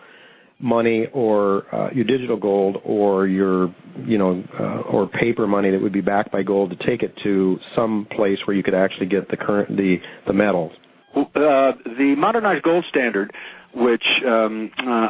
[0.60, 3.73] money or uh, your digital gold or your,
[4.06, 7.15] you know, uh, or paper money that would be backed by gold to take it
[7.23, 10.71] to some place where you could actually get the current the the metals.
[11.15, 13.34] Uh, the modernized gold standard,
[13.73, 15.10] which um, uh,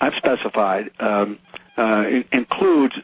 [0.00, 1.38] I've specified, um,
[2.32, 2.94] includes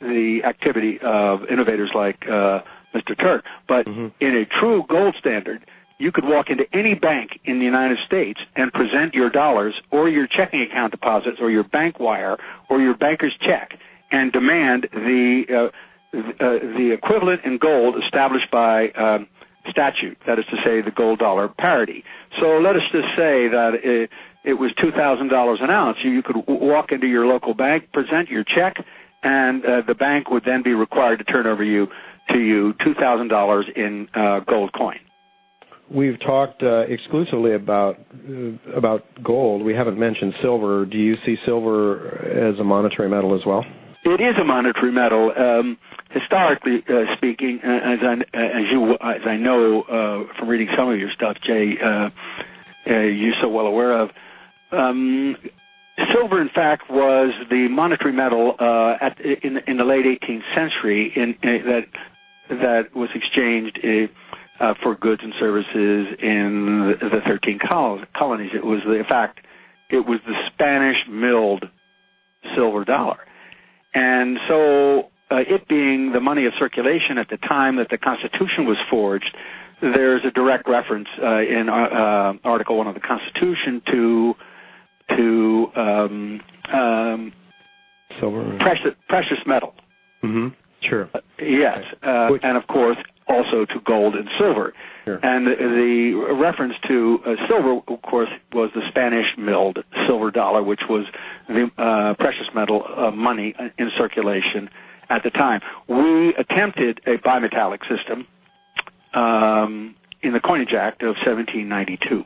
[0.00, 2.62] the activity of innovators like uh,
[2.94, 3.18] Mr.
[3.18, 3.44] Turk.
[3.66, 4.08] But mm-hmm.
[4.20, 5.64] in a true gold standard,
[5.98, 10.08] you could walk into any bank in the United States and present your dollars or
[10.08, 12.36] your checking account deposits or your bank wire
[12.68, 13.78] or your banker's check
[14.10, 15.70] and demand the uh,
[16.16, 19.26] uh, the equivalent in gold established by um,
[19.68, 20.16] statute.
[20.26, 22.04] That is to say, the gold dollar parity.
[22.38, 24.08] So let us just say that
[24.46, 25.98] it, was two thousand dollars an ounce.
[26.02, 28.84] You could walk into your local bank, present your check,
[29.22, 31.88] and uh, the bank would then be required to turn over you
[32.30, 34.98] to you two thousand dollars in uh, gold coin.
[35.88, 39.62] We've talked uh, exclusively about uh, about gold.
[39.62, 40.84] We haven't mentioned silver.
[40.84, 43.64] Do you see silver as a monetary metal as well?
[44.04, 45.32] It is a monetary metal.
[45.36, 45.78] Um,
[46.10, 50.88] historically uh, speaking, uh, as I as you as I know uh, from reading some
[50.88, 52.10] of your stuff, Jay, uh,
[52.88, 54.10] uh, you're so well aware of.
[54.72, 55.36] Um,
[56.12, 61.12] silver, in fact, was the monetary metal uh, at, in, in the late 18th century
[61.14, 61.88] in, in that
[62.48, 64.06] that was exchanged uh,
[64.62, 68.52] uh, for goods and services in the, the 13 colonies.
[68.54, 69.40] It was the in fact,
[69.90, 71.68] it was the Spanish milled
[72.54, 73.18] silver dollar,
[73.94, 78.66] and so uh, it being the money of circulation at the time that the Constitution
[78.66, 79.36] was forged,
[79.80, 84.36] there's a direct reference uh, in uh, uh Article One of the Constitution to
[85.10, 86.42] to um,
[86.72, 87.32] um,
[88.18, 89.74] silver precious precious metal.
[90.22, 90.48] Mm-hmm.
[90.80, 91.08] Sure.
[91.14, 94.72] Uh, yes, uh, and of course also to gold and silver.
[95.04, 95.18] Sure.
[95.22, 100.62] And the, the, reference to uh, silver, of course, was the Spanish milled silver dollar,
[100.62, 101.06] which was
[101.48, 104.70] the uh, precious metal uh, money in circulation
[105.08, 105.60] at the time.
[105.88, 108.26] We attempted a bimetallic system
[109.14, 112.24] um, in the Coinage Act of 1792.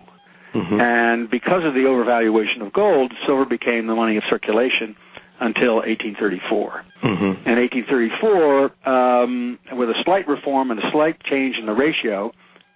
[0.55, 0.81] Mm-hmm.
[0.81, 4.97] And because of the overvaluation of gold, silver became the money of circulation
[5.39, 6.85] until 1834.
[7.03, 7.25] Mm-hmm.
[7.25, 12.33] In 1834, um, with a slight reform and a slight change in the ratio,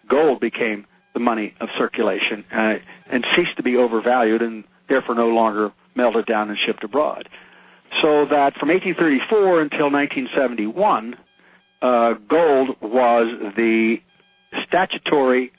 [0.08, 5.28] gold became the money of circulation uh, and ceased to be overvalued and therefore no
[5.28, 7.28] longer melted down and shipped abroad.
[8.02, 11.16] So that from 1834 until 1971,
[11.80, 14.02] uh, gold was the
[14.66, 15.52] statutory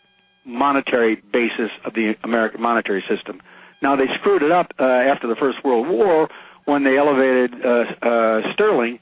[0.46, 3.42] monetary basis of the American monetary system.
[3.82, 6.30] Now they screwed it up uh, after the First World War
[6.66, 9.00] when they elevated uh, uh, sterling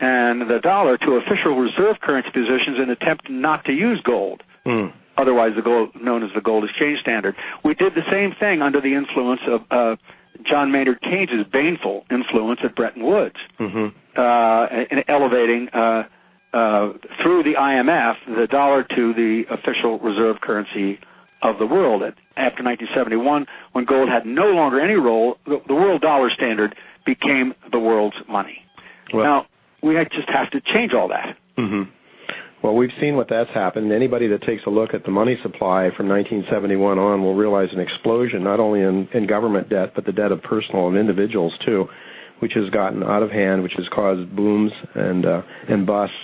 [0.00, 4.42] and the dollar to official reserve currency positions in an attempt not to use gold.
[4.66, 4.92] Mm.
[5.16, 7.36] Otherwise, the gold known as the gold exchange standard.
[7.62, 9.96] We did the same thing under the influence of uh,
[10.42, 13.96] John Maynard Keynes' baneful influence at Bretton Woods, mm-hmm.
[14.16, 16.04] uh, in elevating uh, uh,
[17.20, 21.00] through the IMF the dollar to the official reserve currency
[21.42, 22.02] of the world.
[22.36, 27.54] After 1971, when gold had no longer any role, the, the world dollar standard became
[27.70, 28.64] the world's money.
[29.12, 29.46] Well, now,
[29.82, 31.36] we just have to change all that.
[31.58, 31.90] Mm-hmm.
[32.62, 33.92] Well, we've seen what that's happened.
[33.92, 37.78] Anybody that takes a look at the money supply from 1971 on will realize an
[37.80, 41.90] explosion not only in, in government debt, but the debt of personal and individuals too,
[42.38, 46.16] which has gotten out of hand, which has caused booms and uh, and busts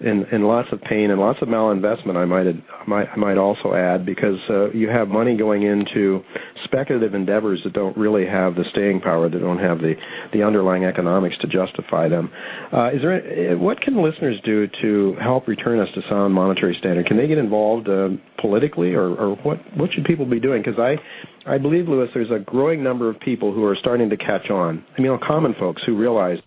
[0.00, 2.16] and, lots of pain and lots of malinvestment.
[2.16, 2.46] I might
[2.86, 6.24] might I might also add because uh, you have money going into
[6.64, 9.96] speculative endeavors that don't really have the staying power, that don't have the
[10.32, 12.30] the underlying economics to justify them.
[12.72, 16.76] Uh, is there uh, what can listeners do to help return us to sound monetary
[16.76, 17.06] standard?
[17.06, 20.62] Can they get involved uh, politically, or, or what what should people be doing?
[20.62, 20.98] Because I
[21.46, 24.84] I believe, Lewis, there's a growing number of people who are starting to catch on.
[24.96, 26.38] I mean, common folks who realize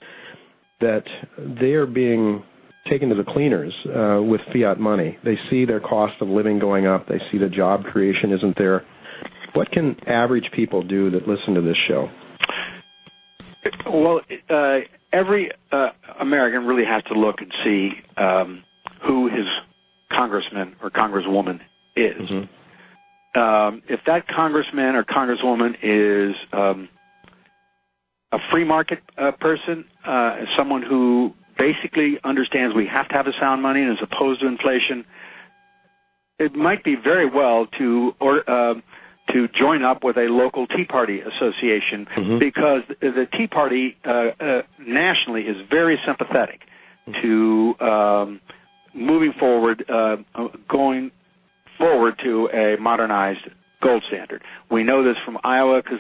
[0.80, 1.06] that
[1.38, 2.44] they are being
[2.92, 5.18] taken to the cleaners uh, with fiat money.
[5.24, 7.08] They see their cost of living going up.
[7.08, 8.86] They see the job creation isn't there.
[9.54, 12.10] What can average people do that listen to this show?
[13.86, 14.80] Well, uh,
[15.14, 18.64] every uh, American really has to look and see um,
[19.02, 19.46] who his
[20.12, 21.62] congressman or congresswoman
[21.96, 22.30] is.
[22.30, 23.40] Mm-hmm.
[23.40, 26.90] Um, if that congressman or congresswoman is um,
[28.34, 33.34] a free market uh, person, uh, someone who basically understands we have to have a
[33.34, 35.06] sound money and as opposed to inflation,
[36.40, 38.74] it might be very well to or uh,
[39.32, 42.40] to join up with a local Tea Party association mm-hmm.
[42.40, 46.62] because the Tea Party uh, uh, nationally is very sympathetic
[47.22, 48.42] to um,
[48.96, 50.18] moving forward, uh,
[50.68, 51.12] going
[51.78, 53.48] forward to a modernized
[53.82, 54.42] gold standard.
[54.72, 56.00] We know this from Iowa because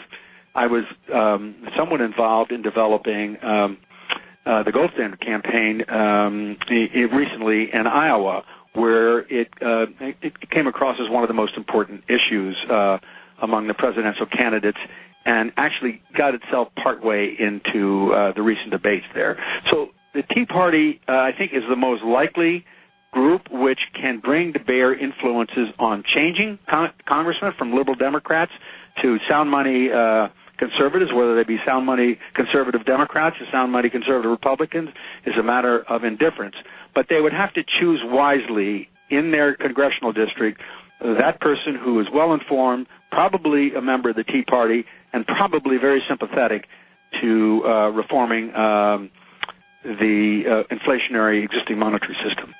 [0.56, 3.78] I was um, somewhat involved in developing um,
[4.45, 10.99] uh, the Gold Standard campaign um, recently in Iowa, where it, uh, it came across
[10.99, 12.99] as one of the most important issues uh,
[13.41, 14.80] among the presidential candidates,
[15.25, 19.38] and actually got itself partway into uh, the recent debates there.
[19.69, 22.65] So the Tea Party, uh, I think, is the most likely
[23.12, 28.51] group which can bring to bear influences on changing con- congressmen from liberal Democrats
[29.01, 29.91] to sound money.
[29.91, 30.30] Uh,
[30.62, 34.89] conservatives, whether they be sound money conservative Democrats or sound money conservative Republicans,
[35.26, 36.55] is a matter of indifference.
[36.93, 40.62] But they would have to choose wisely in their congressional district,
[41.01, 45.78] that person who is well informed, probably a member of the Tea Party, and probably
[45.78, 46.68] very sympathetic
[47.20, 49.09] to uh, reforming um,
[49.84, 52.53] the uh, inflationary existing monetary system.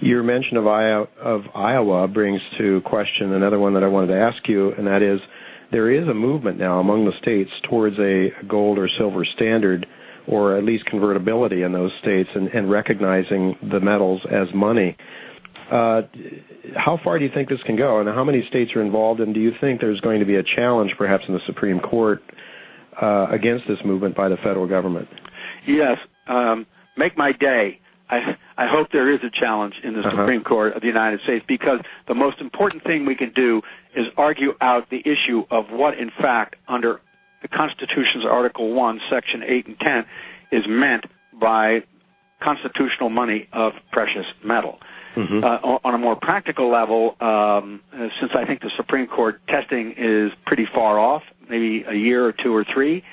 [0.00, 4.18] Your mention of Iowa, of Iowa brings to question another one that I wanted to
[4.18, 5.20] ask you, and that is
[5.72, 9.86] there is a movement now among the states towards a gold or silver standard,
[10.26, 14.96] or at least convertibility in those states, and, and recognizing the metals as money.
[15.70, 16.02] Uh,
[16.76, 19.20] how far do you think this can go, and how many states are involved?
[19.20, 22.22] And do you think there's going to be a challenge, perhaps in the Supreme Court,
[23.00, 25.08] uh, against this movement by the federal government?
[25.66, 26.66] Yes, um,
[26.96, 27.80] make my day.
[28.12, 30.10] I, I hope there is a challenge in the uh-huh.
[30.10, 33.62] Supreme Court of the United States because the most important thing we can do
[33.96, 37.00] is argue out the issue of what, in fact, under
[37.40, 40.06] the Constitution's Article 1, Section 8 and 10,
[40.52, 41.82] is meant by
[42.40, 44.78] constitutional money of precious metal.
[45.16, 45.44] Mm-hmm.
[45.44, 47.80] Uh, on a more practical level, um,
[48.20, 52.32] since I think the Supreme Court testing is pretty far off, maybe a year or
[52.32, 53.04] two or three,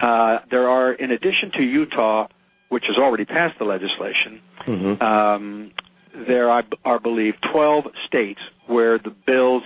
[0.00, 2.26] uh, there are, in addition to Utah,
[2.74, 5.00] which has already passed the legislation, mm-hmm.
[5.00, 5.70] um,
[6.26, 9.62] there are, are, believe, 12 states where the bills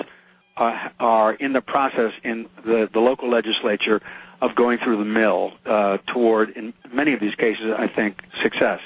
[0.59, 4.02] uh, are in the process in the, the local legislature
[4.42, 8.80] of going through the mill uh, toward, in many of these cases, I think, success.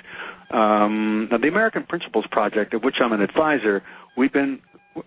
[0.52, 3.82] Um, now, the American Principles Project, of which I'm an advisor,
[4.16, 4.60] we've been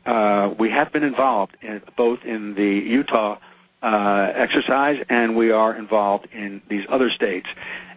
[0.06, 3.38] uh, we have been involved in, both in the Utah
[3.82, 7.48] uh, exercise and we are involved in these other states.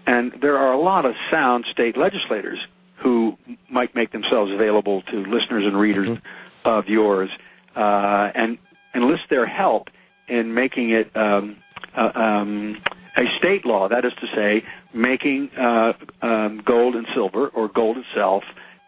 [0.08, 2.58] And there are a lot of sound state legislators
[2.96, 3.36] who
[3.68, 6.68] might make themselves available to listeners and readers mm-hmm.
[6.68, 7.28] of yours
[7.76, 8.56] uh, and
[8.94, 9.90] enlist their help
[10.26, 11.58] in making it um,
[11.94, 12.80] uh, um,
[13.18, 13.86] a state law.
[13.86, 15.92] That is to say, making uh,
[16.22, 18.44] um, gold and silver or gold itself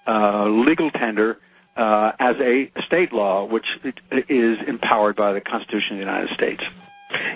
[0.06, 1.38] uh, legal tender
[1.76, 3.66] uh, as a state law, which
[4.10, 6.62] is empowered by the Constitution of the United States.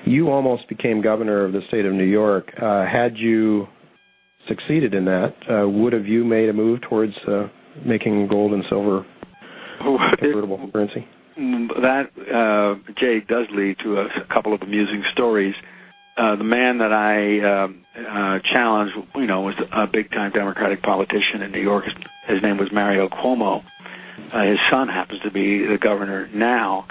[0.06, 2.52] You almost became governor of the state of New York.
[2.60, 3.68] Uh, had you
[4.48, 7.48] succeeded in that, uh, would have you made a move towards uh,
[7.84, 9.06] making gold and silver
[9.80, 11.08] convertible currency?
[11.36, 15.54] That uh, Jay does lead to a, a couple of amusing stories.
[16.16, 21.42] Uh, the man that I um, uh, challenged, you know, was a big-time Democratic politician
[21.42, 21.86] in New York.
[22.26, 23.64] His name was Mario Cuomo.
[24.32, 26.86] Uh, his son happens to be the governor now.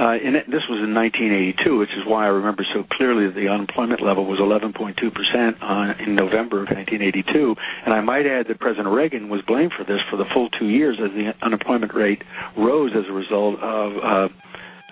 [0.00, 3.48] Uh, and this was in 1982, which is why I remember so clearly that the
[3.48, 5.58] unemployment level was 11.2 percent
[6.00, 7.54] in November of 1982.
[7.84, 10.68] And I might add that President Reagan was blamed for this for the full two
[10.68, 12.24] years as the unemployment rate
[12.56, 13.96] rose as a result of.
[13.98, 14.28] Uh,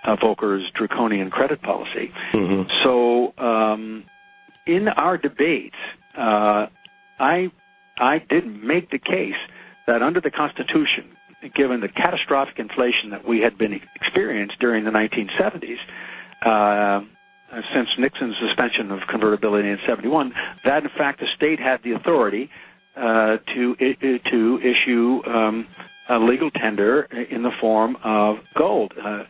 [0.04, 2.12] uh, Volcker's draconian credit policy.
[2.32, 2.70] Mm-hmm.
[2.84, 4.04] So, um,
[4.64, 5.74] in our debates,
[6.16, 6.68] uh,
[7.18, 7.50] I
[7.98, 9.34] I did make the case
[9.88, 11.16] that under the Constitution,
[11.54, 15.78] given the catastrophic inflation that we had been experienced during the 1970s,
[16.42, 17.02] uh,
[17.72, 20.34] since Nixon's suspension of convertibility in 71,
[20.64, 22.50] that in fact the state had the authority
[22.96, 25.66] uh, to to issue um,
[26.08, 28.92] a legal tender in the form of gold.
[29.00, 29.24] Uh,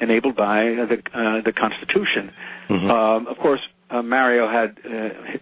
[0.00, 2.32] enabled by the uh, the Constitution.
[2.68, 2.90] Mm-hmm.
[2.90, 3.60] Um, of course,
[3.90, 4.90] uh, Mario had uh,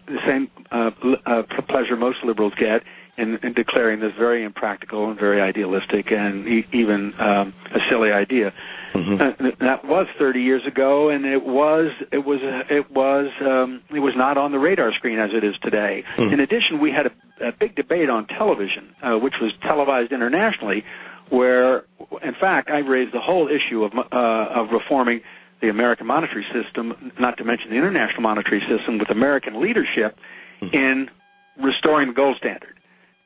[0.07, 0.91] the same uh,
[1.27, 2.83] uh, pleasure most liberals get
[3.17, 8.11] in, in, declaring this very impractical and very idealistic and e- even um, a silly
[8.11, 8.53] idea.
[8.95, 9.47] Mm-hmm.
[9.47, 14.01] Uh, that was 30 years ago, and it was it was it was um, it
[14.01, 16.05] was not on the radar screen as it is today.
[16.17, 16.35] Mm-hmm.
[16.35, 20.85] In addition, we had a, a big debate on television, which was televised internationally,
[21.33, 21.85] where,
[22.23, 25.23] in fact, I raised the whole issue of, uh, of reforming
[25.63, 30.19] the American monetary system, not to mention the international monetary system, with American leadership
[30.61, 30.75] mm-hmm.
[30.75, 31.11] in
[31.59, 32.79] restoring the gold standard.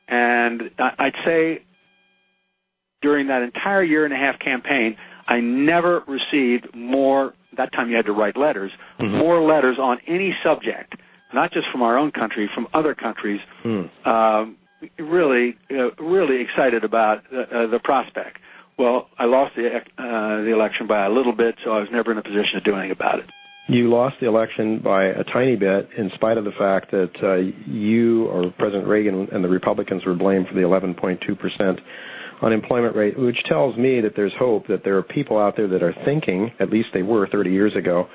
[0.07, 1.63] And I'd say
[3.01, 4.97] during that entire year and a half campaign,
[5.27, 9.17] I never received more, that time you had to write letters, mm-hmm.
[9.17, 10.95] more letters on any subject,
[11.33, 13.89] not just from our own country, from other countries, mm.
[14.07, 14.55] um,
[14.97, 18.39] really, uh, really excited about uh, uh, the prospect.
[18.77, 22.11] Well, I lost the uh, the election by a little bit, so I was never
[22.11, 23.29] in a position to do anything about it.
[23.69, 27.35] You lost the election by a tiny bit, in spite of the fact that uh,
[27.69, 31.79] you or President Reagan and the Republicans were blamed for the 11.2 percent
[32.41, 35.83] unemployment rate, which tells me that there's hope that there are people out there that
[35.83, 36.51] are thinking.
[36.59, 38.07] At least they were 30 years ago.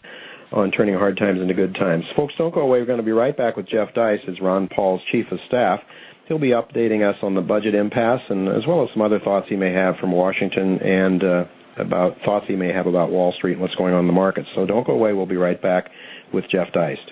[0.51, 2.05] on turning hard times into good times.
[2.15, 2.79] Folks, don't go away.
[2.79, 5.79] We're going to be right back with Jeff Deist as Ron Paul's chief of staff.
[6.27, 9.47] He'll be updating us on the budget impasse and as well as some other thoughts
[9.49, 11.45] he may have from Washington and uh,
[11.77, 14.47] about thoughts he may have about Wall Street and what's going on in the markets.
[14.55, 15.13] So don't go away.
[15.13, 15.89] We'll be right back
[16.33, 17.11] with Jeff Deist.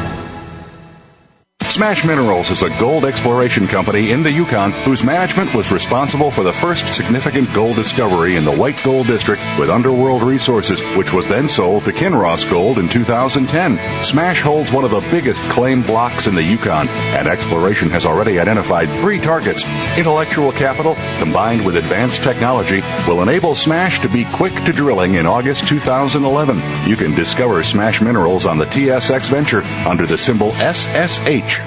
[1.71, 6.43] Smash Minerals is a gold exploration company in the Yukon whose management was responsible for
[6.43, 11.29] the first significant gold discovery in the White Gold District with Underworld Resources, which was
[11.29, 14.03] then sold to Kinross Gold in 2010.
[14.03, 18.37] Smash holds one of the biggest claim blocks in the Yukon, and exploration has already
[18.37, 19.63] identified three targets.
[19.97, 25.25] Intellectual capital combined with advanced technology will enable Smash to be quick to drilling in
[25.25, 26.89] August 2011.
[26.89, 31.60] You can discover Smash Minerals on the TSX Venture under the symbol SSH.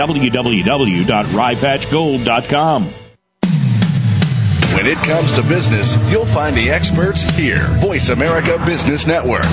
[0.00, 2.84] www.ryepatchgold.com.
[4.74, 7.66] When it comes to business, you'll find the experts here.
[7.80, 9.44] Voice America Business Network.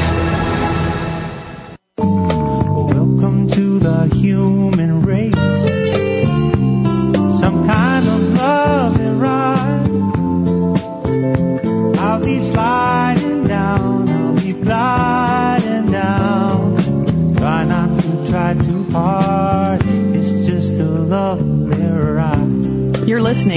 [1.98, 5.36] Welcome to the human race.
[7.42, 8.97] Some kind of love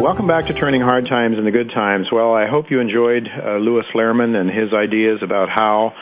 [0.00, 2.06] Welcome back to Turning Hard Times into Good Times.
[2.10, 5.92] Well, I hope you enjoyed uh, Lewis Lehrman and his ideas about how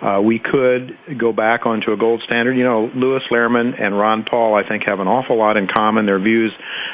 [0.00, 2.56] uh, we could go back onto a gold standard.
[2.56, 6.06] You know, Lewis Lehrman and Ron Paul, I think, have an awful lot in common.
[6.06, 6.52] Their views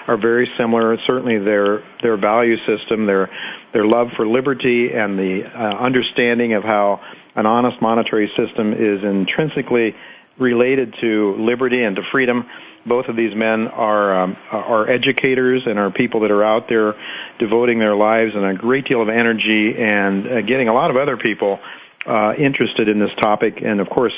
[0.08, 0.96] are very similar.
[1.06, 3.28] Certainly, their their value system, their
[3.74, 7.02] their love for liberty, and the uh, understanding of how
[7.36, 9.94] an honest monetary system is intrinsically
[10.38, 12.48] related to liberty and to freedom
[12.87, 16.95] both of these men are um, are educators and are people that are out there
[17.39, 20.97] devoting their lives and a great deal of energy and uh, getting a lot of
[20.97, 21.59] other people
[22.07, 23.62] uh, interested in this topic.
[23.64, 24.12] And of course,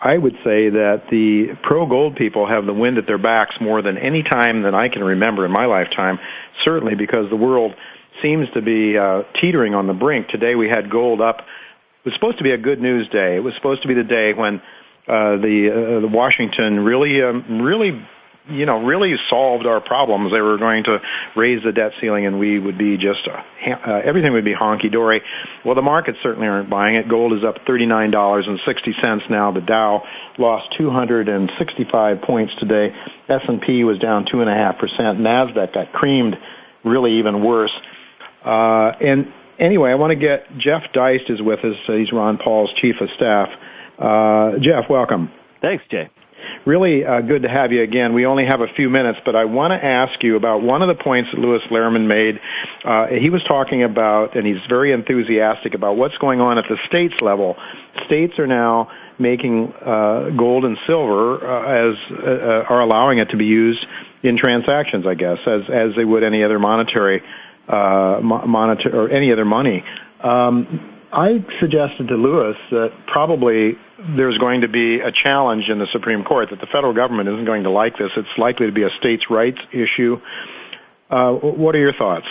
[0.00, 3.82] I would say that the pro gold people have the wind at their backs more
[3.82, 6.18] than any time that I can remember in my lifetime.
[6.64, 7.74] Certainly because the world
[8.20, 10.28] seems to be uh, teetering on the brink.
[10.28, 11.38] Today we had gold up.
[11.38, 13.36] It was supposed to be a good news day.
[13.36, 14.60] It was supposed to be the day when
[15.08, 18.00] uh, the uh, the Washington really um, really
[18.48, 20.32] you know really solved our problems.
[20.32, 21.00] They were going to
[21.36, 24.90] raise the debt ceiling, and we would be just uh, uh, everything would be honky
[24.90, 25.22] dory.
[25.64, 27.08] Well, the markets certainly aren't buying it.
[27.08, 29.50] Gold is up thirty nine dollars and sixty cents now.
[29.52, 30.04] The Dow
[30.38, 32.94] lost two hundred and sixty five points today.
[33.28, 35.18] S and P was down two and a half percent.
[35.18, 36.36] Nasdaq got creamed,
[36.84, 37.72] really even worse.
[38.44, 41.76] Uh, and anyway, I want to get Jeff Deist is with us.
[41.86, 43.48] He's Ron Paul's chief of staff.
[43.98, 45.30] Uh, Jeff, welcome.
[45.60, 46.10] Thanks, Jay.
[46.64, 48.14] Really uh, good to have you again.
[48.14, 50.88] We only have a few minutes, but I want to ask you about one of
[50.88, 52.40] the points that Lewis Lehrman made.
[52.84, 56.76] Uh, he was talking about, and he's very enthusiastic about what's going on at the
[56.86, 57.56] states level.
[58.06, 63.36] States are now making uh, gold and silver uh, as uh, are allowing it to
[63.36, 63.84] be used
[64.22, 67.22] in transactions, I guess, as as they would any other monetary
[67.68, 69.84] uh, monitor or any other money.
[70.22, 73.76] Um, I suggested to Lewis that probably
[74.16, 77.44] there's going to be a challenge in the Supreme Court that the federal government isn't
[77.44, 78.10] going to like this.
[78.16, 80.18] It's likely to be a states' rights issue.
[81.10, 82.26] Uh, what are your thoughts?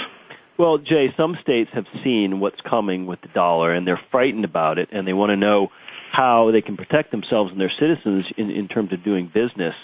[0.58, 4.80] Well, Jay, some states have seen what's coming with the dollar and they're frightened about
[4.80, 5.70] it and they want to know
[6.12, 9.76] how they can protect themselves and their citizens in, in terms of doing business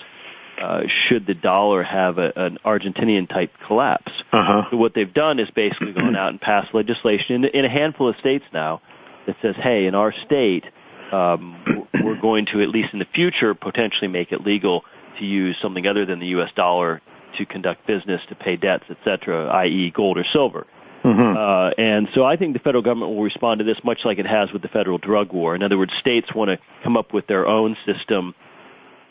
[0.61, 4.11] uh, should the dollar have a, an Argentinian type collapse.
[4.31, 4.63] Uh-huh.
[4.71, 8.09] So what they've done is basically gone out and passed legislation in, in a handful
[8.09, 8.81] of states now
[9.27, 10.65] that says, hey, in our state,
[11.11, 14.83] um, we're going to, at least in the future, potentially make it legal
[15.19, 16.49] to use something other than the U.S.
[16.55, 17.01] dollar
[17.37, 20.65] to conduct business, to pay debts, etc., i.e., gold or silver.
[21.03, 21.37] Mm-hmm.
[21.37, 24.25] Uh, and so I think the federal government will respond to this much like it
[24.25, 25.55] has with the federal drug war.
[25.55, 28.33] In other words, states want to come up with their own system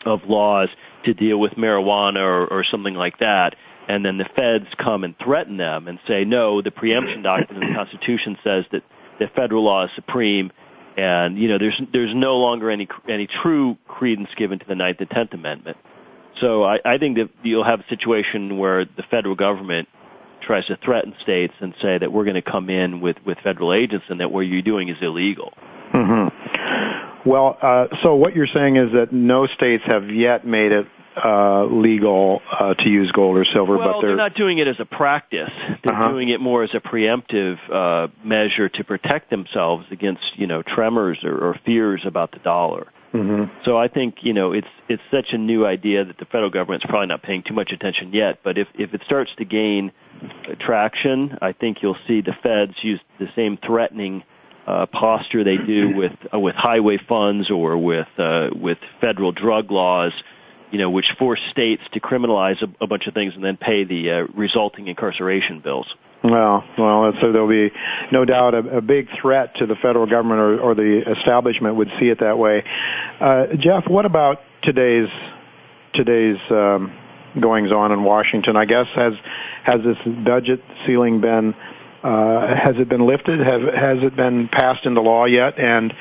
[0.07, 0.69] of laws
[1.05, 3.57] to deal with marijuana or, or something like that.
[3.89, 7.69] And then the feds come and threaten them and say, no, the preemption doctrine in
[7.69, 8.83] the Constitution says that
[9.19, 10.51] the federal law is supreme,
[10.97, 14.99] and you know there's there's no longer any any true credence given to the Ninth
[15.01, 15.77] and Tenth Amendment.
[16.41, 19.89] So I, I think that you'll have a situation where the federal government
[20.43, 23.73] tries to threaten states and say that we're going to come in with with federal
[23.73, 25.53] agents and that what you're doing is illegal.
[25.95, 26.46] Mm-hmm.
[27.27, 30.87] Well, uh, so what you're saying is that no states have yet made it
[31.23, 34.69] uh, legal uh, to use gold or silver, well, but they're, they're not doing it
[34.69, 35.51] as a practice.
[35.83, 36.11] They're Uh-huh.
[36.11, 41.19] doing it more as a preemptive uh, measure to protect themselves against, you know, tremors
[41.25, 42.87] or, or fears about the dollar.
[43.15, 43.49] Mhm.
[43.65, 46.85] So I think you know it's it's such a new idea that the federal government's
[46.85, 48.41] probably not paying too much attention yet.
[48.43, 49.91] But if if it starts to gain
[50.59, 54.23] traction, I think you'll see the feds use the same threatening
[54.87, 60.13] posture they do with uh, with highway funds or with uh, with federal drug laws
[60.71, 64.11] you know, which force states to criminalize a, bunch of things and then pay the
[64.11, 65.87] uh, resulting incarceration bills.
[66.25, 67.71] Well, well, so there'll be
[68.11, 71.91] no doubt a, a big threat to the federal government or, or the establishment would
[72.01, 72.65] see it that way.
[73.21, 75.09] Uh, Jeff, what about today's
[75.95, 76.93] today's um,
[77.41, 78.57] goings on in Washington?
[78.57, 79.13] I guess has
[79.63, 81.66] has this budget ceiling been uh,
[82.07, 83.41] has it been lifted?
[83.41, 85.59] Have has it been passed into law yet?
[85.59, 85.93] And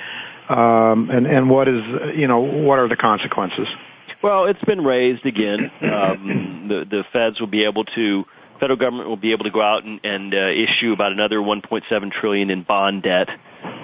[0.50, 1.82] um, and and what is
[2.16, 3.68] you know what are the consequences?
[4.22, 5.72] Well, it's been raised again.
[5.82, 8.26] Um, the the feds will be able to,
[8.60, 12.12] federal government will be able to go out and, and uh, issue about another 1.7
[12.12, 13.30] trillion in bond debt,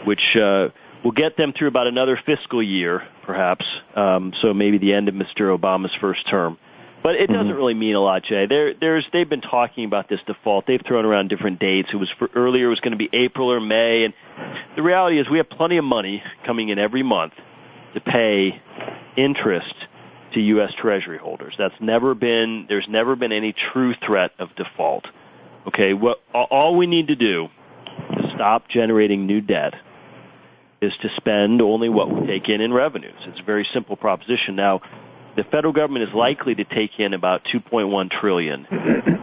[0.05, 0.69] which uh,
[1.03, 3.65] will get them through about another fiscal year, perhaps.
[3.95, 5.55] Um, so maybe the end of Mr.
[5.57, 6.57] Obama's first term.
[7.03, 7.57] But it doesn't mm-hmm.
[7.57, 8.45] really mean a lot, Jay.
[8.45, 10.67] There, there's they've been talking about this default.
[10.67, 11.89] They've thrown around different dates.
[11.91, 12.67] It was for earlier.
[12.67, 14.13] It was going to be April or May, and
[14.75, 17.33] the reality is we have plenty of money coming in every month
[17.95, 18.61] to pay
[19.17, 19.73] interest
[20.33, 20.71] to U.S.
[20.79, 21.55] Treasury holders.
[21.57, 25.05] That's never been, there's never been any true threat of default.
[25.67, 27.49] Okay, what, all we need to do
[28.15, 29.73] to stop generating new debt
[30.81, 33.13] is to spend only what we take in in revenues.
[33.27, 34.55] It's a very simple proposition.
[34.55, 34.81] Now,
[35.35, 38.65] the federal government is likely to take in about 2.1 trillion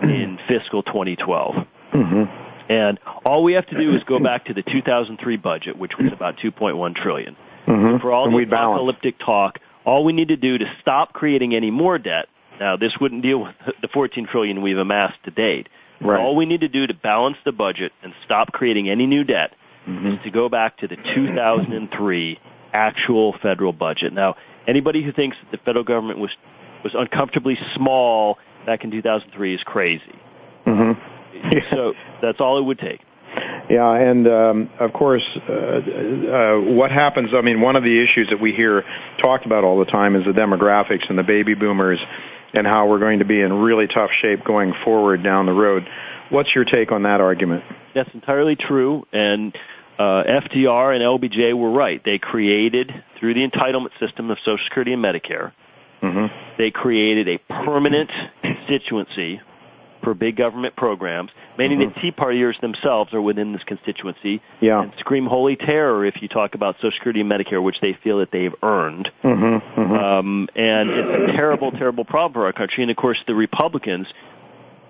[0.03, 1.55] in fiscal 2012.
[1.95, 2.73] Mm-hmm.
[2.73, 6.13] And all we have to do is go back to the 2003 budget, which was
[6.13, 7.37] about 2.1 trillion.
[7.67, 8.01] Mm-hmm.
[8.01, 8.77] For all and the we'd balance.
[8.79, 12.27] apocalyptic talk, all we need to do to stop creating any more debt.
[12.61, 15.69] Now, this wouldn't deal with the 14 trillion we've amassed to date.
[16.01, 16.21] Right.
[16.21, 19.53] All we need to do to balance the budget and stop creating any new debt
[19.89, 20.15] Mhm.
[20.19, 22.39] is to go back to the 2003
[22.73, 24.13] actual federal budget.
[24.13, 24.37] Now,
[24.69, 26.31] anybody who thinks that the federal government was
[26.85, 30.03] was uncomfortably small back in 2003 is crazy.
[30.67, 31.01] Mm-hmm.
[31.53, 31.61] Yeah.
[31.71, 33.01] So that's all it would take.
[33.71, 37.31] Yeah, and um, of course, uh, uh, what happens?
[37.35, 38.83] I mean, one of the issues that we hear
[39.23, 42.01] talked about all the time is the demographics and the baby boomers,
[42.55, 45.87] and how we're going to be in really tough shape going forward down the road.
[46.31, 47.63] What's your take on that argument?
[47.95, 49.55] That's entirely true, and
[49.99, 52.03] uh, FDR and LBJ were right.
[52.05, 55.53] They created through the entitlement system of Social Security and Medicare.
[56.03, 56.27] Mm-hmm.
[56.59, 58.11] They created a permanent
[58.43, 59.41] constituency
[60.05, 61.31] for big government programs.
[61.59, 61.89] Many Mhm.
[61.89, 64.83] of the Tea Partiers themselves are within this constituency Yeah.
[64.83, 68.19] and scream holy terror if you talk about Social Security and Medicare, which they feel
[68.19, 69.11] that they've earned.
[69.25, 69.81] Mm-hmm.
[69.81, 69.95] Mm-hmm.
[69.95, 72.83] Um, and it's a terrible, terrible problem for our country.
[72.85, 74.07] And of course, the Republicans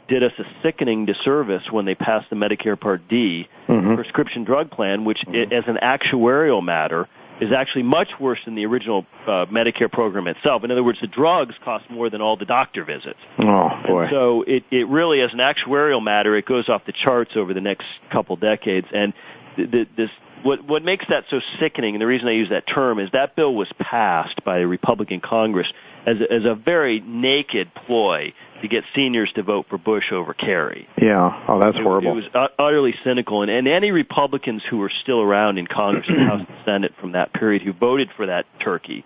[0.09, 3.95] did us a sickening disservice when they passed the Medicare Part D Mhm.
[3.95, 7.07] prescription drug plan, which, i as an actuarial matter,
[7.41, 10.65] is actually much worse than the original uh, Medicare program itself.
[10.65, 13.19] In other words, the drugs cost more than all the doctor visits.
[13.39, 14.03] Oh boy.
[14.03, 17.55] And so it, it really, as an actuarial matter, it goes off the charts over
[17.55, 18.89] the next couple decades.
[18.93, 19.13] And
[19.57, 20.11] th- th- this,
[20.43, 23.37] what, what makes that so sickening, and the reason I use that term, is that
[23.37, 25.67] bill was passed by a Republican Congress
[26.07, 28.33] as a, as a very naked ploy
[28.63, 30.89] to get seniors to vote for Bush over Kerry.
[31.01, 31.45] yeah.
[31.49, 32.13] Oh, that's It- horrible.
[32.13, 36.07] It, was ut- utterly cynical, and, and any Republicans who were still around in Congress
[36.09, 39.05] and House and Senate from that period who voted for that turkey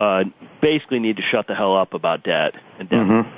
[0.00, 0.24] uh,
[0.60, 2.98] basically need to shut the hell up about debt and debt.
[2.98, 3.32] Mhm.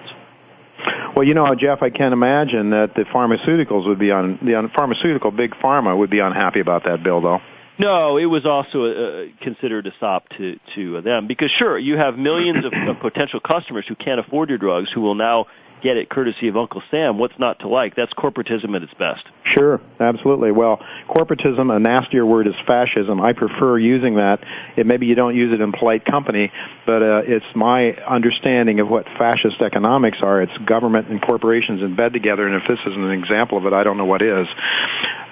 [1.17, 5.31] Well, you know, Jeff, I can't imagine that the pharmaceuticals would be on the pharmaceutical
[5.31, 7.41] big pharma would be unhappy about that bill, though.
[7.79, 12.17] No, it was also uh, considered a stop to to them because sure, you have
[12.17, 15.47] millions of, of potential customers who can't afford your drugs who will now
[15.83, 17.19] get it courtesy of Uncle Sam.
[17.19, 17.95] What's not to like?
[17.95, 19.25] That's corporatism at its best.
[19.45, 20.51] Sure, absolutely.
[20.53, 23.21] Well, corporatism, a nastier word is fascism.
[23.21, 24.41] I prefer using that.
[24.77, 26.51] It, maybe you don't use it in polite company,
[26.85, 30.43] but uh, it's my understanding of what fascist economics are.
[30.43, 33.73] It's government and corporations in bed together, and if this isn't an example of it,
[33.73, 34.47] I don't know what is.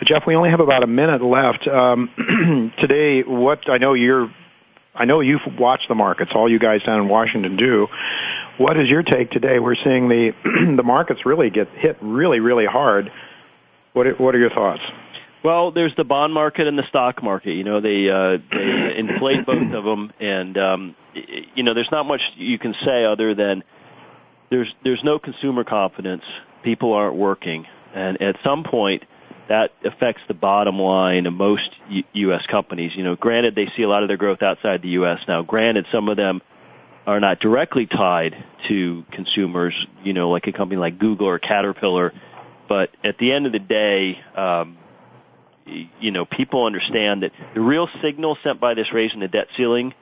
[0.05, 1.67] Jeff, we only have about a minute left.
[1.67, 4.31] Um, today, what I know you're
[4.95, 7.89] I know you've watched the markets, all you guys down in Washington do.
[8.57, 9.59] What is your take today?
[9.59, 10.31] We're seeing the
[10.77, 13.11] the markets really get hit really, really hard.
[13.95, 14.83] What are, what are your thoughts?
[15.43, 17.55] Well, there's the bond market and the stock market.
[17.55, 20.97] You know, they uh, they inflate both of them, and um,
[21.55, 23.65] you know, there's not much you can say other than
[24.51, 26.23] there's there's no consumer confidence.
[26.63, 29.03] People aren't working, and at some point,
[29.49, 31.71] that affects the bottom line of most
[32.13, 32.47] U.S.
[32.49, 32.93] companies.
[32.95, 35.19] You know, granted, they see a lot of their growth outside the U.S.
[35.27, 35.43] now.
[35.43, 36.41] Granted, some of them
[37.07, 38.35] are not directly tied
[38.69, 39.75] to consumers.
[40.03, 42.13] You know, like a company like Google or Caterpillar.
[42.69, 44.79] But at the end of the day, um,
[46.01, 49.95] you know, people understand that the real signal sent by this raising the debt ceiling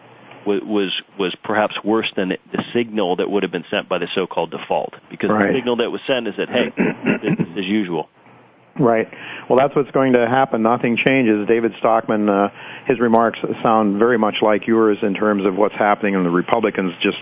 [0.47, 4.09] wa- was was perhaps worse than the signal that would have been sent by the
[4.15, 5.49] so-called default, because Right.
[5.53, 6.71] the signal that was sent is that hey,
[7.23, 8.09] business as usual.
[8.79, 9.07] Right.
[9.51, 10.63] Well, that's what's going to happen.
[10.63, 11.47] Nothing changes.
[11.47, 12.49] David Stockman, uh,
[12.87, 16.95] his remarks sound very much like yours in terms of what's happening, and the Republicans
[17.03, 17.19] just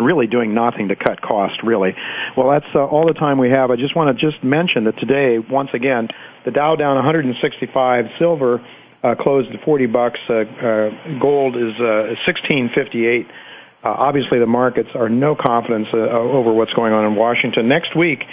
[0.00, 1.58] really doing nothing to cut costs.
[1.62, 1.94] Really.
[2.36, 3.70] Well, that's uh, all the time we have.
[3.70, 6.08] I just want to just mention that today, once again,
[6.46, 8.64] the Dow down 165, silver
[9.02, 13.26] uh, closed at 40 bucks, uh, uh, gold is uh, 1658.
[13.84, 17.68] Uh, obviously, the markets are no confidence uh, over what's going on in Washington.
[17.68, 18.24] Next week,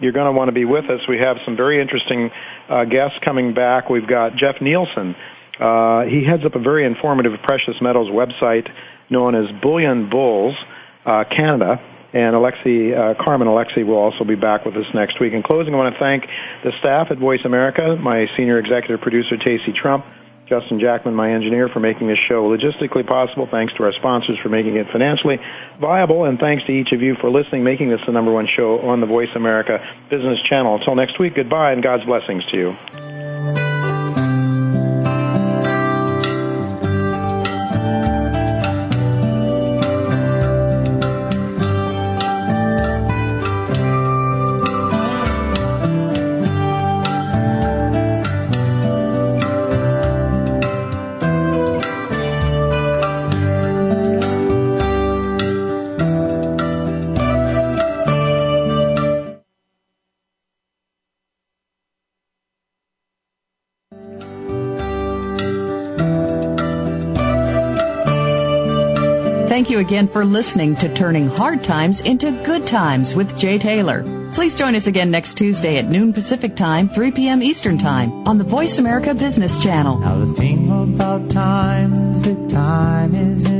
[0.00, 1.00] you're going to want to be with us.
[1.08, 2.30] We have some very interesting
[2.68, 3.88] uh, guests coming back.
[3.88, 5.14] We've got Jeff Nielson.
[5.58, 8.68] Uh, he heads up a very informative precious metals website
[9.10, 10.56] known as Bullion Bulls
[11.04, 11.80] uh, Canada.
[12.12, 15.32] And Alexi, uh, Carmen Alexi will also be back with us next week.
[15.32, 16.24] In closing, I want to thank
[16.64, 20.04] the staff at Voice America, my senior executive producer, Tacey Trump,
[20.50, 23.46] Justin Jackman, my engineer, for making this show logistically possible.
[23.48, 25.38] Thanks to our sponsors for making it financially
[25.80, 26.24] viable.
[26.24, 29.00] And thanks to each of you for listening, making this the number one show on
[29.00, 29.78] the Voice America
[30.10, 30.74] Business Channel.
[30.74, 33.89] Until next week, goodbye and God's blessings to you.
[69.70, 74.02] Thank you again for listening to Turning Hard Times into Good Times with Jay Taylor.
[74.34, 77.40] Please join us again next Tuesday at noon Pacific Time, 3 p.m.
[77.40, 80.00] Eastern Time on the Voice America Business Channel.
[80.00, 83.59] Now the thing about time is that time isn't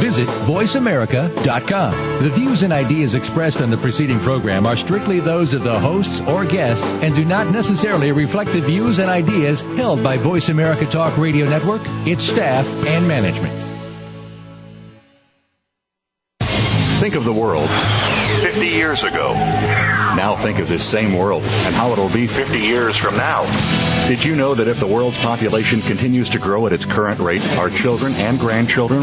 [0.00, 2.22] Visit voiceamerica.com.
[2.22, 6.20] The views and ideas expressed on the preceding program are strictly those of the hosts
[6.22, 10.86] or guests and do not necessarily reflect the views and ideas held by Voice America
[10.86, 13.54] Talk Radio Network, its staff, and management.
[17.00, 17.70] Think of the world
[18.42, 19.32] 50 years ago.
[19.32, 23.44] Now think of this same world and how it'll be 50 years from now.
[24.08, 27.46] Did you know that if the world's population continues to grow at its current rate,
[27.58, 28.98] our children and grandchildren